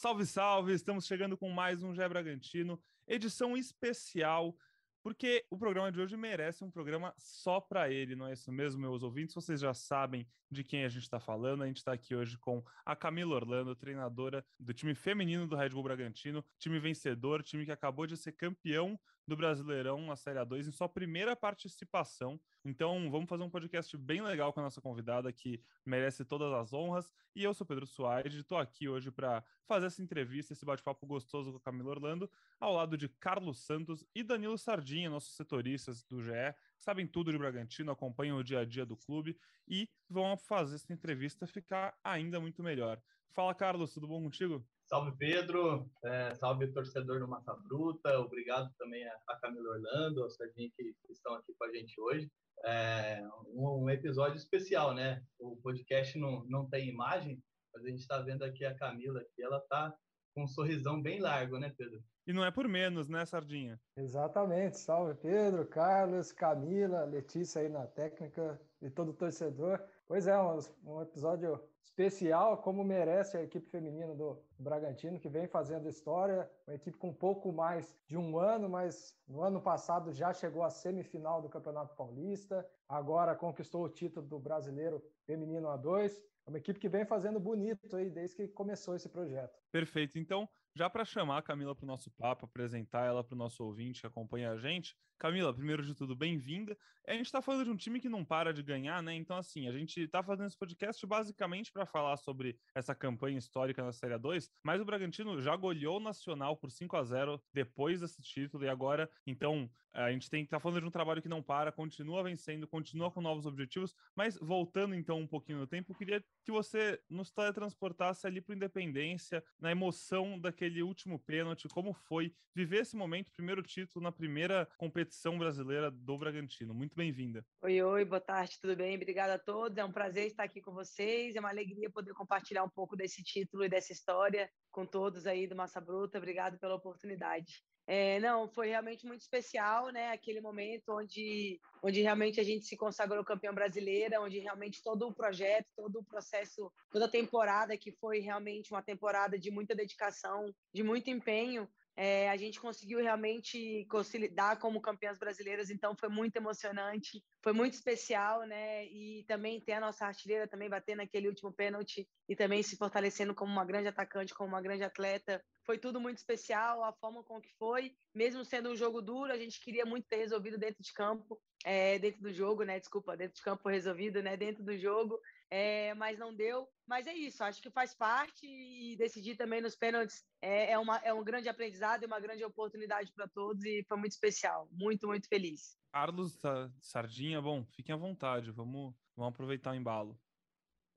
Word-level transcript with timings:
Salve, 0.00 0.24
salve! 0.24 0.72
Estamos 0.72 1.06
chegando 1.06 1.36
com 1.36 1.50
mais 1.50 1.82
um 1.82 1.92
Gé 1.92 2.08
Bragantino, 2.08 2.80
edição 3.04 3.56
especial, 3.56 4.56
porque 5.02 5.44
o 5.50 5.58
programa 5.58 5.90
de 5.90 6.00
hoje 6.00 6.16
merece 6.16 6.62
um 6.62 6.70
programa 6.70 7.12
só 7.18 7.60
para 7.60 7.90
ele, 7.90 8.14
não 8.14 8.28
é 8.28 8.32
isso 8.32 8.52
mesmo, 8.52 8.80
meus 8.80 9.02
ouvintes? 9.02 9.34
Vocês 9.34 9.58
já 9.58 9.74
sabem 9.74 10.24
de 10.48 10.62
quem 10.62 10.84
a 10.84 10.88
gente 10.88 11.02
está 11.02 11.18
falando. 11.18 11.64
A 11.64 11.66
gente 11.66 11.78
está 11.78 11.94
aqui 11.94 12.14
hoje 12.14 12.38
com 12.38 12.64
a 12.86 12.94
Camila 12.94 13.34
Orlando, 13.34 13.74
treinadora 13.74 14.46
do 14.56 14.72
time 14.72 14.94
feminino 14.94 15.48
do 15.48 15.56
Red 15.56 15.70
Bull 15.70 15.82
Bragantino, 15.82 16.44
time 16.60 16.78
vencedor, 16.78 17.42
time 17.42 17.64
que 17.64 17.72
acabou 17.72 18.06
de 18.06 18.16
ser 18.16 18.30
campeão 18.30 18.96
do 19.28 19.36
Brasileirão 19.36 20.00
na 20.06 20.16
Série 20.16 20.38
A2 20.38 20.66
em 20.66 20.70
sua 20.70 20.88
primeira 20.88 21.36
participação. 21.36 22.40
Então, 22.64 23.10
vamos 23.10 23.28
fazer 23.28 23.42
um 23.42 23.50
podcast 23.50 23.94
bem 23.94 24.22
legal 24.22 24.54
com 24.54 24.60
a 24.60 24.62
nossa 24.62 24.80
convidada 24.80 25.30
que 25.30 25.62
merece 25.84 26.24
todas 26.24 26.50
as 26.54 26.72
honras. 26.72 27.12
E 27.36 27.44
eu 27.44 27.52
sou 27.52 27.66
Pedro 27.66 27.86
Soares, 27.86 28.32
estou 28.32 28.56
aqui 28.56 28.88
hoje 28.88 29.10
para 29.10 29.44
fazer 29.66 29.86
essa 29.86 30.02
entrevista, 30.02 30.54
esse 30.54 30.64
bate-papo 30.64 31.06
gostoso 31.06 31.52
com 31.52 31.58
a 31.58 31.60
Camila 31.60 31.90
Orlando, 31.90 32.30
ao 32.58 32.72
lado 32.72 32.96
de 32.96 33.06
Carlos 33.06 33.58
Santos 33.58 34.02
e 34.14 34.22
Danilo 34.22 34.56
Sardinha, 34.56 35.10
nossos 35.10 35.36
setoristas 35.36 36.02
do 36.04 36.22
GE, 36.22 36.32
sabem 36.78 37.06
tudo 37.06 37.32
de 37.32 37.38
Bragantino, 37.38 37.92
acompanham 37.92 38.38
o 38.38 38.44
dia 38.44 38.60
a 38.60 38.64
dia 38.64 38.86
do 38.86 38.96
clube 38.96 39.38
e 39.66 39.88
vão 40.08 40.36
fazer 40.36 40.76
essa 40.76 40.92
entrevista 40.92 41.46
ficar 41.46 41.96
ainda 42.02 42.40
muito 42.40 42.62
melhor. 42.62 43.00
Fala, 43.34 43.54
Carlos, 43.54 43.92
tudo 43.92 44.08
bom 44.08 44.22
contigo? 44.22 44.66
Salve, 44.88 45.16
Pedro. 45.18 45.88
É, 46.02 46.34
salve, 46.34 46.72
torcedor 46.72 47.20
do 47.20 47.28
Massa 47.28 47.54
Bruta. 47.54 48.18
Obrigado 48.20 48.72
também 48.78 49.06
a, 49.06 49.36
Camila 49.36 49.74
Orlando, 49.74 50.24
a 50.24 50.30
Sardinha 50.30 50.70
que 50.74 50.94
estão 51.10 51.34
aqui 51.34 51.54
com 51.54 51.64
a 51.64 51.72
gente 51.72 52.00
hoje. 52.00 52.30
É 52.64 53.22
um, 53.54 53.84
um, 53.84 53.90
episódio 53.90 54.36
especial, 54.36 54.94
né? 54.94 55.22
O 55.38 55.56
podcast 55.58 56.18
não, 56.18 56.44
não 56.46 56.68
tem 56.68 56.88
imagem, 56.88 57.40
mas 57.72 57.84
a 57.84 57.88
gente 57.88 58.00
está 58.00 58.18
vendo 58.20 58.42
aqui 58.42 58.64
a 58.64 58.74
Camila, 58.74 59.22
que 59.36 59.42
ela 59.42 59.58
está 59.58 59.94
com 60.34 60.44
um 60.44 60.48
sorrisão 60.48 61.00
bem 61.00 61.20
largo, 61.20 61.58
né, 61.58 61.72
Pedro? 61.76 62.02
E 62.28 62.32
não 62.34 62.44
é 62.44 62.50
por 62.50 62.68
menos, 62.68 63.08
né, 63.08 63.24
Sardinha? 63.24 63.80
Exatamente. 63.96 64.76
Salve, 64.76 65.14
Pedro, 65.14 65.64
Carlos, 65.64 66.30
Camila, 66.30 67.04
Letícia 67.04 67.62
aí 67.62 67.70
na 67.70 67.86
técnica 67.86 68.60
e 68.82 68.90
todo 68.90 69.14
torcedor. 69.14 69.82
Pois 70.06 70.26
é, 70.26 70.38
um, 70.38 70.58
um 70.84 71.00
episódio 71.00 71.58
especial, 71.82 72.58
como 72.58 72.84
merece 72.84 73.38
a 73.38 73.42
equipe 73.42 73.70
feminina 73.70 74.14
do 74.14 74.38
Bragantino, 74.58 75.18
que 75.18 75.26
vem 75.26 75.48
fazendo 75.48 75.88
história, 75.88 76.50
uma 76.66 76.74
equipe 76.74 76.98
com 76.98 77.08
um 77.08 77.14
pouco 77.14 77.50
mais 77.50 77.96
de 78.06 78.18
um 78.18 78.38
ano, 78.38 78.68
mas 78.68 79.16
no 79.26 79.42
ano 79.42 79.58
passado 79.58 80.12
já 80.12 80.30
chegou 80.34 80.62
à 80.62 80.68
semifinal 80.68 81.40
do 81.40 81.48
Campeonato 81.48 81.96
Paulista, 81.96 82.68
agora 82.86 83.34
conquistou 83.34 83.84
o 83.84 83.88
título 83.88 84.26
do 84.26 84.38
Brasileiro 84.38 85.02
Feminino 85.24 85.68
A2. 85.68 86.22
É 86.46 86.50
uma 86.50 86.58
equipe 86.58 86.78
que 86.78 86.88
vem 86.88 87.06
fazendo 87.06 87.40
bonito 87.40 87.96
aí 87.96 88.10
desde 88.10 88.36
que 88.36 88.48
começou 88.48 88.94
esse 88.94 89.08
projeto. 89.08 89.58
Perfeito. 89.70 90.18
Então, 90.18 90.48
já 90.74 90.88
para 90.88 91.04
chamar 91.04 91.38
a 91.38 91.42
Camila 91.42 91.74
para 91.74 91.84
o 91.84 91.86
nosso 91.86 92.10
papo, 92.10 92.44
apresentar 92.44 93.04
ela 93.06 93.24
para 93.24 93.34
o 93.34 93.38
nosso 93.38 93.64
ouvinte 93.64 94.00
que 94.00 94.06
acompanha 94.06 94.50
a 94.52 94.56
gente. 94.56 94.96
Camila, 95.18 95.52
primeiro 95.52 95.82
de 95.84 95.94
tudo, 95.94 96.14
bem-vinda. 96.14 96.78
A 97.06 97.12
gente 97.12 97.26
está 97.26 97.42
falando 97.42 97.64
de 97.64 97.70
um 97.70 97.76
time 97.76 98.00
que 98.00 98.08
não 98.08 98.24
para 98.24 98.52
de 98.52 98.62
ganhar, 98.62 99.02
né? 99.02 99.14
Então, 99.14 99.36
assim, 99.36 99.66
a 99.66 99.72
gente 99.72 100.00
está 100.02 100.22
fazendo 100.22 100.46
esse 100.46 100.56
podcast 100.56 101.04
basicamente 101.06 101.72
para 101.72 101.84
falar 101.84 102.16
sobre 102.18 102.56
essa 102.74 102.94
campanha 102.94 103.38
histórica 103.38 103.82
na 103.82 103.92
Série 103.92 104.16
2, 104.16 104.48
mas 104.62 104.80
o 104.80 104.84
Bragantino 104.84 105.40
já 105.40 105.56
goleou 105.56 105.96
o 105.96 106.00
Nacional 106.00 106.56
por 106.56 106.70
5 106.70 106.96
a 106.96 107.02
0 107.02 107.42
depois 107.52 108.00
desse 108.00 108.22
título 108.22 108.64
e 108.64 108.68
agora, 108.68 109.10
então, 109.26 109.68
a 110.04 110.12
gente 110.12 110.30
tem 110.30 110.44
que 110.44 110.46
estar 110.46 110.58
tá 110.58 110.62
falando 110.62 110.80
de 110.80 110.86
um 110.86 110.90
trabalho 110.90 111.20
que 111.20 111.28
não 111.28 111.42
para, 111.42 111.72
continua 111.72 112.22
vencendo, 112.22 112.66
continua 112.66 113.10
com 113.10 113.20
novos 113.20 113.46
objetivos, 113.46 113.94
mas 114.14 114.38
voltando 114.38 114.94
então 114.94 115.18
um 115.18 115.26
pouquinho 115.26 115.58
no 115.58 115.66
tempo, 115.66 115.92
eu 115.92 115.96
queria 115.96 116.24
que 116.44 116.52
você 116.52 117.00
nos 117.08 117.30
teletransportasse 117.30 118.26
ali 118.26 118.40
para 118.40 118.54
Independência, 118.54 119.42
na 119.60 119.70
emoção 119.70 120.38
daquele 120.38 120.82
último 120.82 121.18
pênalti, 121.18 121.68
como 121.68 121.92
foi 121.92 122.32
viver 122.54 122.82
esse 122.82 122.96
momento, 122.96 123.32
primeiro 123.32 123.62
título 123.62 124.02
na 124.02 124.12
primeira 124.12 124.68
competição 124.76 125.38
brasileira 125.38 125.90
do 125.90 126.18
Bragantino. 126.18 126.74
Muito 126.74 126.96
bem-vinda. 126.96 127.44
Oi, 127.62 127.80
oi, 127.82 128.04
boa 128.04 128.20
tarde, 128.20 128.58
tudo 128.60 128.76
bem? 128.76 128.96
Obrigada 128.96 129.34
a 129.34 129.38
todos. 129.38 129.78
É 129.78 129.84
um 129.84 129.92
prazer 129.92 130.26
estar 130.26 130.44
aqui 130.44 130.60
com 130.60 130.72
vocês. 130.72 131.36
É 131.36 131.40
uma 131.40 131.50
alegria 131.50 131.90
poder 131.90 132.12
compartilhar 132.14 132.64
um 132.64 132.68
pouco 132.68 132.96
desse 132.96 133.22
título 133.22 133.64
e 133.64 133.68
dessa 133.68 133.92
história 133.92 134.50
com 134.70 134.84
todos 134.84 135.26
aí 135.26 135.46
do 135.46 135.56
Massa 135.56 135.80
Bruta. 135.80 136.18
Obrigado 136.18 136.58
pela 136.58 136.74
oportunidade. 136.74 137.62
É, 137.90 138.20
não, 138.20 138.46
foi 138.46 138.68
realmente 138.68 139.06
muito 139.06 139.22
especial, 139.22 139.88
né? 139.88 140.12
Aquele 140.12 140.42
momento 140.42 140.90
onde, 140.90 141.58
onde 141.82 142.02
realmente 142.02 142.38
a 142.38 142.42
gente 142.42 142.66
se 142.66 142.76
consagrou 142.76 143.24
campeão 143.24 143.54
brasileira, 143.54 144.20
onde 144.20 144.38
realmente 144.38 144.82
todo 144.82 145.08
o 145.08 145.14
projeto, 145.14 145.66
todo 145.74 146.00
o 146.00 146.04
processo, 146.04 146.70
toda 146.90 147.06
a 147.06 147.10
temporada, 147.10 147.78
que 147.78 147.90
foi 147.92 148.18
realmente 148.18 148.70
uma 148.70 148.82
temporada 148.82 149.38
de 149.38 149.50
muita 149.50 149.74
dedicação, 149.74 150.54
de 150.70 150.82
muito 150.82 151.08
empenho, 151.08 151.66
é, 152.00 152.30
a 152.30 152.36
gente 152.36 152.60
conseguiu 152.60 153.00
realmente 153.00 153.84
consolidar 153.90 154.56
como 154.60 154.80
campeãs 154.80 155.18
brasileiras, 155.18 155.68
então 155.68 155.96
foi 155.96 156.08
muito 156.08 156.36
emocionante, 156.36 157.20
foi 157.42 157.52
muito 157.52 157.74
especial, 157.74 158.46
né? 158.46 158.86
E 158.86 159.24
também 159.26 159.60
ter 159.60 159.72
a 159.72 159.80
nossa 159.80 160.06
artilheira 160.06 160.46
também 160.46 160.70
batendo 160.70 160.98
naquele 160.98 161.26
último 161.26 161.52
pênalti 161.52 162.08
e 162.28 162.36
também 162.36 162.62
se 162.62 162.76
fortalecendo 162.76 163.34
como 163.34 163.50
uma 163.50 163.64
grande 163.64 163.88
atacante, 163.88 164.32
como 164.32 164.48
uma 164.48 164.62
grande 164.62 164.84
atleta. 164.84 165.44
Foi 165.66 165.76
tudo 165.76 166.00
muito 166.00 166.18
especial, 166.18 166.84
a 166.84 166.92
forma 166.92 167.24
com 167.24 167.40
que 167.40 167.52
foi, 167.58 167.92
mesmo 168.14 168.44
sendo 168.44 168.70
um 168.70 168.76
jogo 168.76 169.02
duro, 169.02 169.32
a 169.32 169.36
gente 169.36 169.60
queria 169.60 169.84
muito 169.84 170.06
ter 170.06 170.18
resolvido 170.18 170.56
dentro 170.56 170.80
de 170.80 170.92
campo, 170.92 171.36
é, 171.64 171.98
dentro 171.98 172.22
do 172.22 172.32
jogo, 172.32 172.62
né? 172.62 172.78
Desculpa, 172.78 173.16
dentro 173.16 173.34
de 173.34 173.42
campo 173.42 173.68
resolvido, 173.68 174.22
né? 174.22 174.36
Dentro 174.36 174.62
do 174.62 174.78
jogo 174.78 175.20
é, 175.50 175.94
mas 175.94 176.18
não 176.18 176.34
deu. 176.34 176.68
Mas 176.86 177.06
é 177.06 177.12
isso, 177.12 177.44
acho 177.44 177.60
que 177.60 177.70
faz 177.70 177.94
parte 177.94 178.46
e 178.46 178.96
decidir 178.96 179.36
também 179.36 179.60
nos 179.60 179.76
pênaltis 179.76 180.24
é, 180.40 180.72
é, 180.72 180.78
uma, 180.78 180.96
é 180.98 181.12
um 181.12 181.22
grande 181.22 181.48
aprendizado 181.48 182.02
e 182.02 182.06
uma 182.06 182.20
grande 182.20 182.44
oportunidade 182.44 183.12
para 183.12 183.28
todos 183.28 183.62
e 183.64 183.84
foi 183.86 183.98
muito 183.98 184.12
especial. 184.12 184.68
Muito, 184.72 185.06
muito 185.06 185.28
feliz. 185.28 185.76
Carlos 185.92 186.40
Sardinha, 186.80 187.40
bom, 187.42 187.64
fiquem 187.76 187.94
à 187.94 187.98
vontade, 187.98 188.50
vamos, 188.50 188.94
vamos 189.16 189.34
aproveitar 189.34 189.72
o 189.72 189.74
embalo. 189.74 190.18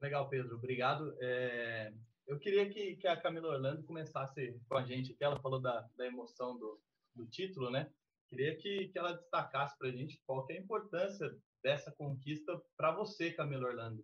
Legal, 0.01 0.29
Pedro, 0.29 0.55
obrigado. 0.55 1.15
É, 1.19 1.93
eu 2.25 2.39
queria 2.39 2.69
que, 2.69 2.95
que 2.95 3.07
a 3.07 3.19
Camila 3.19 3.49
Orlando 3.49 3.83
começasse 3.83 4.59
com 4.67 4.77
a 4.77 4.83
gente, 4.83 5.13
que 5.13 5.23
ela 5.23 5.39
falou 5.41 5.61
da, 5.61 5.81
da 5.95 6.07
emoção 6.07 6.57
do, 6.57 6.81
do 7.15 7.27
título, 7.27 7.69
né? 7.69 7.91
Queria 8.29 8.55
que, 8.55 8.87
que 8.87 8.97
ela 8.97 9.13
destacasse 9.13 9.77
para 9.77 9.89
a 9.89 9.91
gente 9.91 10.21
qual 10.25 10.47
é 10.49 10.53
a 10.53 10.59
importância 10.59 11.29
dessa 11.61 11.91
conquista 11.91 12.59
para 12.77 12.93
você, 12.93 13.31
Camila 13.33 13.67
Orlando 13.67 14.03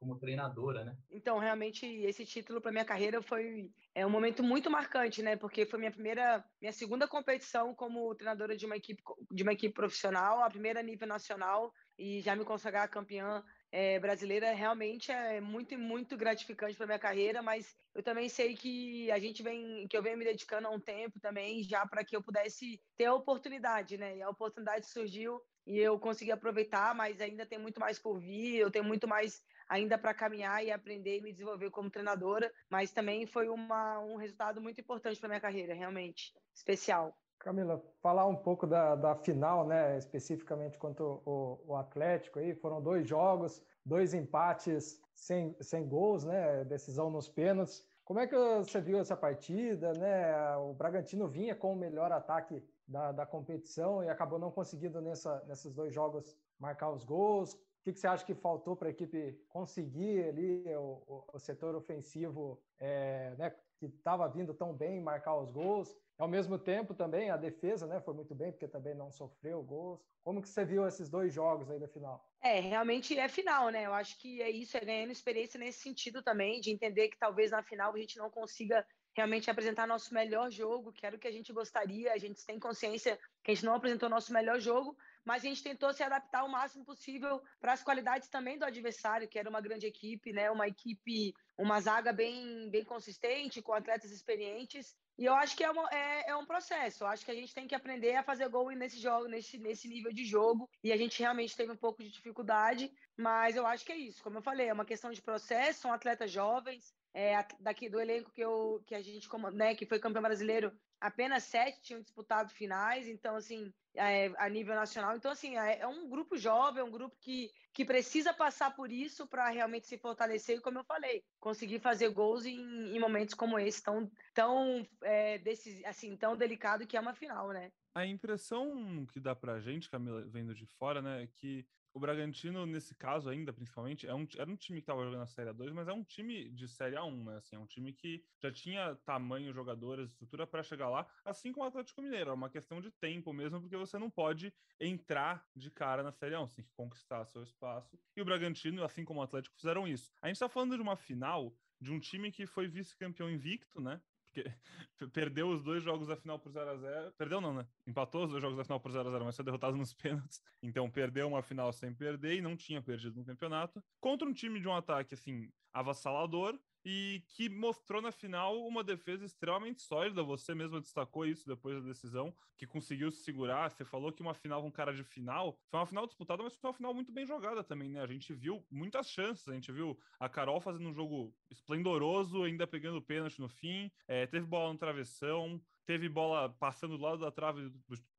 como 0.00 0.18
treinadora, 0.18 0.82
né? 0.82 0.96
Então, 1.10 1.38
realmente, 1.38 1.84
esse 1.86 2.24
título 2.24 2.58
para 2.58 2.72
minha 2.72 2.86
carreira 2.86 3.20
foi 3.20 3.70
é 3.94 4.06
um 4.06 4.10
momento 4.10 4.42
muito 4.42 4.70
marcante, 4.70 5.22
né? 5.22 5.36
Porque 5.36 5.66
foi 5.66 5.78
minha 5.78 5.90
primeira, 5.90 6.42
minha 6.58 6.72
segunda 6.72 7.06
competição 7.06 7.74
como 7.74 8.14
treinadora 8.14 8.56
de 8.56 8.64
uma 8.64 8.76
equipe 8.76 9.02
de 9.30 9.42
uma 9.42 9.52
equipe 9.52 9.74
profissional, 9.74 10.42
a 10.42 10.48
primeira 10.48 10.82
nível 10.82 11.06
nacional 11.06 11.70
e 11.98 12.22
já 12.22 12.34
me 12.34 12.46
consagrar 12.46 12.88
campeã 12.88 13.44
é, 13.70 14.00
brasileira 14.00 14.52
realmente 14.52 15.12
é 15.12 15.38
muito 15.40 15.78
muito 15.78 16.16
gratificante 16.16 16.76
para 16.76 16.86
minha 16.86 16.98
carreira, 16.98 17.42
mas 17.42 17.76
eu 17.94 18.02
também 18.02 18.28
sei 18.28 18.56
que 18.56 19.10
a 19.10 19.18
gente 19.18 19.42
vem 19.42 19.86
que 19.86 19.96
eu 19.96 20.02
venho 20.02 20.16
me 20.16 20.24
dedicando 20.24 20.66
há 20.66 20.70
um 20.70 20.80
tempo 20.80 21.20
também 21.20 21.62
já 21.62 21.86
para 21.86 22.04
que 22.04 22.16
eu 22.16 22.22
pudesse 22.22 22.80
ter 22.96 23.04
a 23.04 23.14
oportunidade, 23.14 23.98
né? 23.98 24.16
E 24.16 24.22
a 24.22 24.30
oportunidade 24.30 24.86
surgiu 24.86 25.42
e 25.66 25.78
eu 25.78 25.98
consegui 25.98 26.32
aproveitar, 26.32 26.94
mas 26.94 27.20
ainda 27.20 27.44
tem 27.44 27.58
muito 27.58 27.78
mais 27.78 27.98
por 27.98 28.18
vir, 28.18 28.56
eu 28.56 28.70
tenho 28.70 28.84
muito 28.84 29.06
mais 29.06 29.42
ainda 29.70 29.96
para 29.96 30.12
caminhar 30.12 30.64
e 30.64 30.72
aprender 30.72 31.18
e 31.18 31.22
me 31.22 31.32
desenvolver 31.32 31.70
como 31.70 31.88
treinadora, 31.88 32.52
mas 32.68 32.90
também 32.90 33.24
foi 33.24 33.48
uma, 33.48 34.00
um 34.00 34.16
resultado 34.16 34.60
muito 34.60 34.80
importante 34.80 35.20
para 35.20 35.28
minha 35.28 35.40
carreira, 35.40 35.72
realmente 35.72 36.34
especial. 36.52 37.16
Camila, 37.38 37.82
falar 38.02 38.26
um 38.26 38.36
pouco 38.36 38.66
da, 38.66 38.96
da 38.96 39.14
final, 39.14 39.66
né, 39.66 39.96
especificamente 39.96 40.76
quanto 40.76 41.22
o, 41.24 41.62
o 41.68 41.76
Atlético 41.76 42.40
aí, 42.40 42.52
foram 42.54 42.82
dois 42.82 43.08
jogos, 43.08 43.62
dois 43.86 44.12
empates 44.12 45.00
sem, 45.14 45.56
sem 45.60 45.88
gols, 45.88 46.24
né, 46.24 46.64
decisão 46.64 47.08
nos 47.08 47.28
pênaltis. 47.28 47.88
Como 48.04 48.18
é 48.18 48.26
que 48.26 48.34
você 48.36 48.80
viu 48.80 48.98
essa 48.98 49.16
partida, 49.16 49.92
né? 49.92 50.56
O 50.56 50.74
Bragantino 50.74 51.28
vinha 51.28 51.54
com 51.54 51.72
o 51.72 51.76
melhor 51.76 52.10
ataque 52.10 52.60
da, 52.84 53.12
da 53.12 53.24
competição 53.24 54.02
e 54.02 54.08
acabou 54.08 54.36
não 54.36 54.50
conseguindo 54.50 55.00
nessa, 55.00 55.44
nesses 55.46 55.72
dois 55.72 55.94
jogos 55.94 56.36
marcar 56.58 56.90
os 56.90 57.04
gols. 57.04 57.56
O 57.80 57.82
que, 57.82 57.92
que 57.94 57.98
você 57.98 58.06
acha 58.06 58.24
que 58.24 58.34
faltou 58.34 58.76
para 58.76 58.88
a 58.88 58.90
equipe 58.90 59.42
conseguir 59.48 60.24
ali 60.24 60.62
o, 60.76 61.02
o, 61.06 61.24
o 61.32 61.38
setor 61.38 61.74
ofensivo, 61.74 62.62
é, 62.78 63.34
né, 63.38 63.54
que 63.78 63.86
estava 63.86 64.28
vindo 64.28 64.52
tão 64.52 64.74
bem 64.74 65.00
marcar 65.00 65.36
os 65.36 65.50
gols? 65.50 65.96
Ao 66.18 66.28
mesmo 66.28 66.58
tempo 66.58 66.92
também 66.94 67.30
a 67.30 67.38
defesa, 67.38 67.86
né, 67.86 67.98
foi 67.98 68.12
muito 68.12 68.34
bem 68.34 68.52
porque 68.52 68.68
também 68.68 68.94
não 68.94 69.10
sofreu 69.10 69.62
gols. 69.62 70.04
Como 70.22 70.42
que 70.42 70.48
você 70.50 70.62
viu 70.62 70.86
esses 70.86 71.08
dois 71.08 71.32
jogos 71.32 71.70
aí 71.70 71.78
da 71.78 71.88
final? 71.88 72.30
É, 72.42 72.60
realmente 72.60 73.18
é 73.18 73.28
final, 73.28 73.70
né? 73.70 73.86
Eu 73.86 73.94
acho 73.94 74.18
que 74.20 74.42
é 74.42 74.50
isso, 74.50 74.76
é 74.76 74.80
ganhando 74.80 75.12
experiência 75.12 75.58
nesse 75.58 75.80
sentido 75.80 76.22
também, 76.22 76.60
de 76.60 76.70
entender 76.70 77.08
que 77.08 77.18
talvez 77.18 77.50
na 77.50 77.62
final 77.62 77.94
a 77.94 77.98
gente 77.98 78.18
não 78.18 78.30
consiga 78.30 78.86
realmente 79.14 79.50
apresentar 79.50 79.86
nosso 79.86 80.12
melhor 80.14 80.50
jogo, 80.50 80.92
que 80.92 81.04
era 81.04 81.16
o 81.16 81.18
que 81.18 81.28
a 81.28 81.32
gente 81.32 81.52
gostaria. 81.52 82.12
A 82.12 82.18
gente 82.18 82.44
tem 82.44 82.58
consciência 82.58 83.18
que 83.42 83.50
a 83.50 83.54
gente 83.54 83.64
não 83.64 83.74
apresentou 83.74 84.08
nosso 84.08 84.32
melhor 84.32 84.60
jogo, 84.60 84.96
mas 85.24 85.44
a 85.44 85.48
gente 85.48 85.62
tentou 85.62 85.92
se 85.92 86.02
adaptar 86.02 86.44
o 86.44 86.48
máximo 86.48 86.84
possível 86.84 87.42
para 87.60 87.72
as 87.72 87.82
qualidades 87.82 88.28
também 88.28 88.58
do 88.58 88.64
adversário, 88.64 89.28
que 89.28 89.38
era 89.38 89.50
uma 89.50 89.60
grande 89.60 89.86
equipe, 89.86 90.32
né? 90.32 90.50
Uma 90.50 90.68
equipe, 90.68 91.34
uma 91.58 91.80
zaga 91.80 92.12
bem, 92.12 92.70
bem 92.70 92.84
consistente, 92.84 93.62
com 93.62 93.72
atletas 93.72 94.10
experientes. 94.10 94.94
E 95.18 95.26
eu 95.26 95.34
acho 95.34 95.54
que 95.54 95.62
é, 95.62 95.70
uma, 95.70 95.86
é, 95.90 96.30
é, 96.30 96.36
um 96.36 96.46
processo. 96.46 97.04
Eu 97.04 97.08
acho 97.08 97.24
que 97.24 97.30
a 97.30 97.34
gente 97.34 97.52
tem 97.52 97.66
que 97.66 97.74
aprender 97.74 98.16
a 98.16 98.22
fazer 98.22 98.48
gol 98.48 98.70
nesse 98.70 98.98
jogo, 98.98 99.28
nesse, 99.28 99.58
nesse 99.58 99.86
nível 99.86 100.12
de 100.12 100.24
jogo. 100.24 100.70
E 100.82 100.92
a 100.92 100.96
gente 100.96 101.18
realmente 101.20 101.54
teve 101.54 101.70
um 101.70 101.76
pouco 101.76 102.02
de 102.02 102.10
dificuldade, 102.10 102.90
mas 103.18 103.54
eu 103.54 103.66
acho 103.66 103.84
que 103.84 103.92
é 103.92 103.98
isso. 103.98 104.22
Como 104.22 104.38
eu 104.38 104.42
falei, 104.42 104.68
é 104.68 104.72
uma 104.72 104.84
questão 104.86 105.10
de 105.10 105.20
processo. 105.20 105.80
São 105.80 105.92
atletas 105.92 106.30
jovens. 106.30 106.94
É, 107.12 107.44
daqui 107.58 107.88
do 107.88 108.00
elenco 108.00 108.30
que, 108.30 108.40
eu, 108.40 108.82
que 108.86 108.94
a 108.94 109.02
gente, 109.02 109.28
né, 109.52 109.74
que 109.74 109.84
foi 109.84 109.98
campeão 109.98 110.22
brasileiro, 110.22 110.72
apenas 111.00 111.44
sete 111.44 111.80
tinham 111.80 112.00
disputado 112.00 112.52
finais, 112.52 113.08
então, 113.08 113.34
assim, 113.34 113.72
é, 113.94 114.26
a 114.36 114.48
nível 114.48 114.74
nacional. 114.74 115.16
Então, 115.16 115.30
assim, 115.30 115.56
é, 115.56 115.80
é, 115.80 115.86
um 115.86 116.08
grupo 116.08 116.36
jovem, 116.36 116.80
é 116.80 116.84
um 116.84 116.90
grupo 116.90 117.16
que, 117.20 117.50
que 117.72 117.84
precisa 117.84 118.32
passar 118.32 118.74
por 118.76 118.92
isso 118.92 119.26
para 119.26 119.48
realmente 119.48 119.86
se 119.86 119.98
fortalecer 119.98 120.58
e, 120.58 120.60
como 120.60 120.78
eu 120.78 120.84
falei, 120.84 121.24
conseguir 121.40 121.80
fazer 121.80 122.10
gols 122.10 122.44
em, 122.44 122.94
em 122.94 123.00
momentos 123.00 123.34
como 123.34 123.58
esse, 123.58 123.82
tão, 123.82 124.10
tão, 124.34 124.86
é, 125.02 125.38
desses, 125.38 125.84
assim, 125.84 126.16
tão 126.16 126.36
delicado 126.36 126.86
que 126.86 126.96
é 126.96 127.00
uma 127.00 127.14
final, 127.14 127.48
né? 127.48 127.72
A 127.94 128.06
impressão 128.06 129.04
que 129.06 129.18
dá 129.18 129.34
pra 129.34 129.60
gente, 129.60 129.90
Camila, 129.90 130.24
vendo 130.28 130.54
de 130.54 130.66
fora, 130.66 131.02
né, 131.02 131.24
é 131.24 131.26
que 131.26 131.66
o 131.92 132.00
Bragantino, 132.00 132.64
nesse 132.66 132.94
caso 132.94 133.28
ainda, 133.28 133.52
principalmente, 133.52 134.06
é 134.06 134.14
um, 134.14 134.26
era 134.36 134.50
um 134.50 134.56
time 134.56 134.80
que 134.80 134.84
estava 134.84 135.04
jogando 135.04 135.22
a 135.22 135.26
Série 135.26 135.50
A2, 135.50 135.72
mas 135.72 135.88
é 135.88 135.92
um 135.92 136.04
time 136.04 136.48
de 136.50 136.68
Série 136.68 136.96
A1, 136.96 137.24
né? 137.24 137.36
Assim, 137.38 137.56
é 137.56 137.58
um 137.58 137.66
time 137.66 137.92
que 137.92 138.24
já 138.40 138.52
tinha 138.52 138.94
tamanho, 139.04 139.52
jogadores, 139.52 140.10
estrutura 140.10 140.46
para 140.46 140.62
chegar 140.62 140.88
lá, 140.88 141.06
assim 141.24 141.52
como 141.52 141.64
o 141.64 141.68
Atlético 141.68 142.02
Mineiro. 142.02 142.30
É 142.30 142.34
uma 142.34 142.50
questão 142.50 142.80
de 142.80 142.90
tempo 142.90 143.32
mesmo, 143.32 143.60
porque 143.60 143.76
você 143.76 143.98
não 143.98 144.10
pode 144.10 144.52
entrar 144.78 145.44
de 145.54 145.70
cara 145.70 146.02
na 146.02 146.12
Série 146.12 146.34
A1, 146.34 146.48
você 146.48 146.56
tem 146.56 146.64
que 146.64 146.72
conquistar 146.74 147.24
seu 147.24 147.42
espaço. 147.42 147.98
E 148.16 148.22
o 148.22 148.24
Bragantino, 148.24 148.84
assim 148.84 149.04
como 149.04 149.20
o 149.20 149.22
Atlético, 149.22 149.56
fizeram 149.56 149.86
isso. 149.86 150.12
A 150.22 150.28
gente 150.28 150.36
está 150.36 150.48
falando 150.48 150.76
de 150.76 150.82
uma 150.82 150.96
final 150.96 151.52
de 151.80 151.92
um 151.92 151.98
time 151.98 152.30
que 152.30 152.46
foi 152.46 152.68
vice-campeão 152.68 153.30
invicto, 153.30 153.80
né? 153.80 154.00
Porque 154.32 154.44
perdeu 155.12 155.48
os 155.48 155.62
dois 155.62 155.82
jogos 155.82 156.06
da 156.06 156.16
final 156.16 156.38
por 156.38 156.52
0x0. 156.52 157.12
Perdeu 157.16 157.40
não, 157.40 157.52
né? 157.52 157.66
Empatou 157.86 158.24
os 158.24 158.30
dois 158.30 158.40
jogos 158.40 158.56
da 158.56 158.64
final 158.64 158.80
por 158.80 158.92
0x0, 158.92 159.24
mas 159.24 159.36
foi 159.36 159.44
derrotado 159.44 159.76
nos 159.76 159.92
pênaltis. 159.94 160.42
Então 160.62 160.90
perdeu 160.90 161.28
uma 161.28 161.42
final 161.42 161.72
sem 161.72 161.92
perder 161.92 162.36
e 162.36 162.40
não 162.40 162.56
tinha 162.56 162.80
perdido 162.80 163.18
no 163.18 163.24
campeonato. 163.24 163.82
Contra 164.00 164.28
um 164.28 164.32
time 164.32 164.60
de 164.60 164.68
um 164.68 164.74
ataque, 164.74 165.14
assim, 165.14 165.50
avassalador 165.72 166.58
e 166.84 167.22
que 167.28 167.48
mostrou 167.48 168.00
na 168.00 168.12
final 168.12 168.58
uma 168.66 168.82
defesa 168.82 169.24
extremamente 169.24 169.82
sólida. 169.82 170.22
Você 170.22 170.54
mesmo 170.54 170.80
destacou 170.80 171.26
isso 171.26 171.46
depois 171.46 171.82
da 171.82 171.88
decisão, 171.88 172.34
que 172.56 172.66
conseguiu 172.66 173.10
se 173.10 173.22
segurar. 173.22 173.70
Você 173.70 173.84
falou 173.84 174.12
que 174.12 174.22
uma 174.22 174.34
final 174.34 174.62
com 174.62 174.70
cara 174.70 174.94
de 174.94 175.04
final 175.04 175.58
foi 175.68 175.80
uma 175.80 175.86
final 175.86 176.06
disputada, 176.06 176.42
mas 176.42 176.56
foi 176.56 176.70
uma 176.70 176.76
final 176.76 176.94
muito 176.94 177.12
bem 177.12 177.26
jogada 177.26 177.62
também, 177.62 177.88
né? 177.88 178.02
A 178.02 178.06
gente 178.06 178.32
viu 178.32 178.64
muitas 178.70 179.10
chances. 179.10 179.48
A 179.48 179.54
gente 179.54 179.70
viu 179.72 179.98
a 180.18 180.28
Carol 180.28 180.60
fazendo 180.60 180.88
um 180.88 180.94
jogo 180.94 181.34
esplendoroso, 181.50 182.44
ainda 182.44 182.66
pegando 182.66 183.02
pênalti 183.02 183.40
no 183.40 183.48
fim. 183.48 183.90
É, 184.08 184.26
teve 184.26 184.46
bola 184.46 184.72
no 184.72 184.78
travessão, 184.78 185.60
teve 185.90 186.08
bola 186.08 186.48
passando 186.48 186.96
do 186.96 187.02
lado 187.02 187.18
da 187.18 187.32
trave 187.32 187.68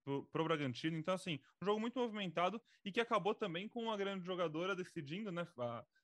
do, 0.04 0.24
pro 0.26 0.44
Bragantino. 0.44 0.98
Então, 0.98 1.14
assim, 1.14 1.40
um 1.62 1.66
jogo 1.66 1.80
muito 1.80 1.98
movimentado 1.98 2.62
e 2.84 2.92
que 2.92 3.00
acabou 3.00 3.34
também 3.34 3.66
com 3.66 3.84
uma 3.84 3.96
grande 3.96 4.26
jogadora 4.26 4.76
decidindo, 4.76 5.32
né? 5.32 5.48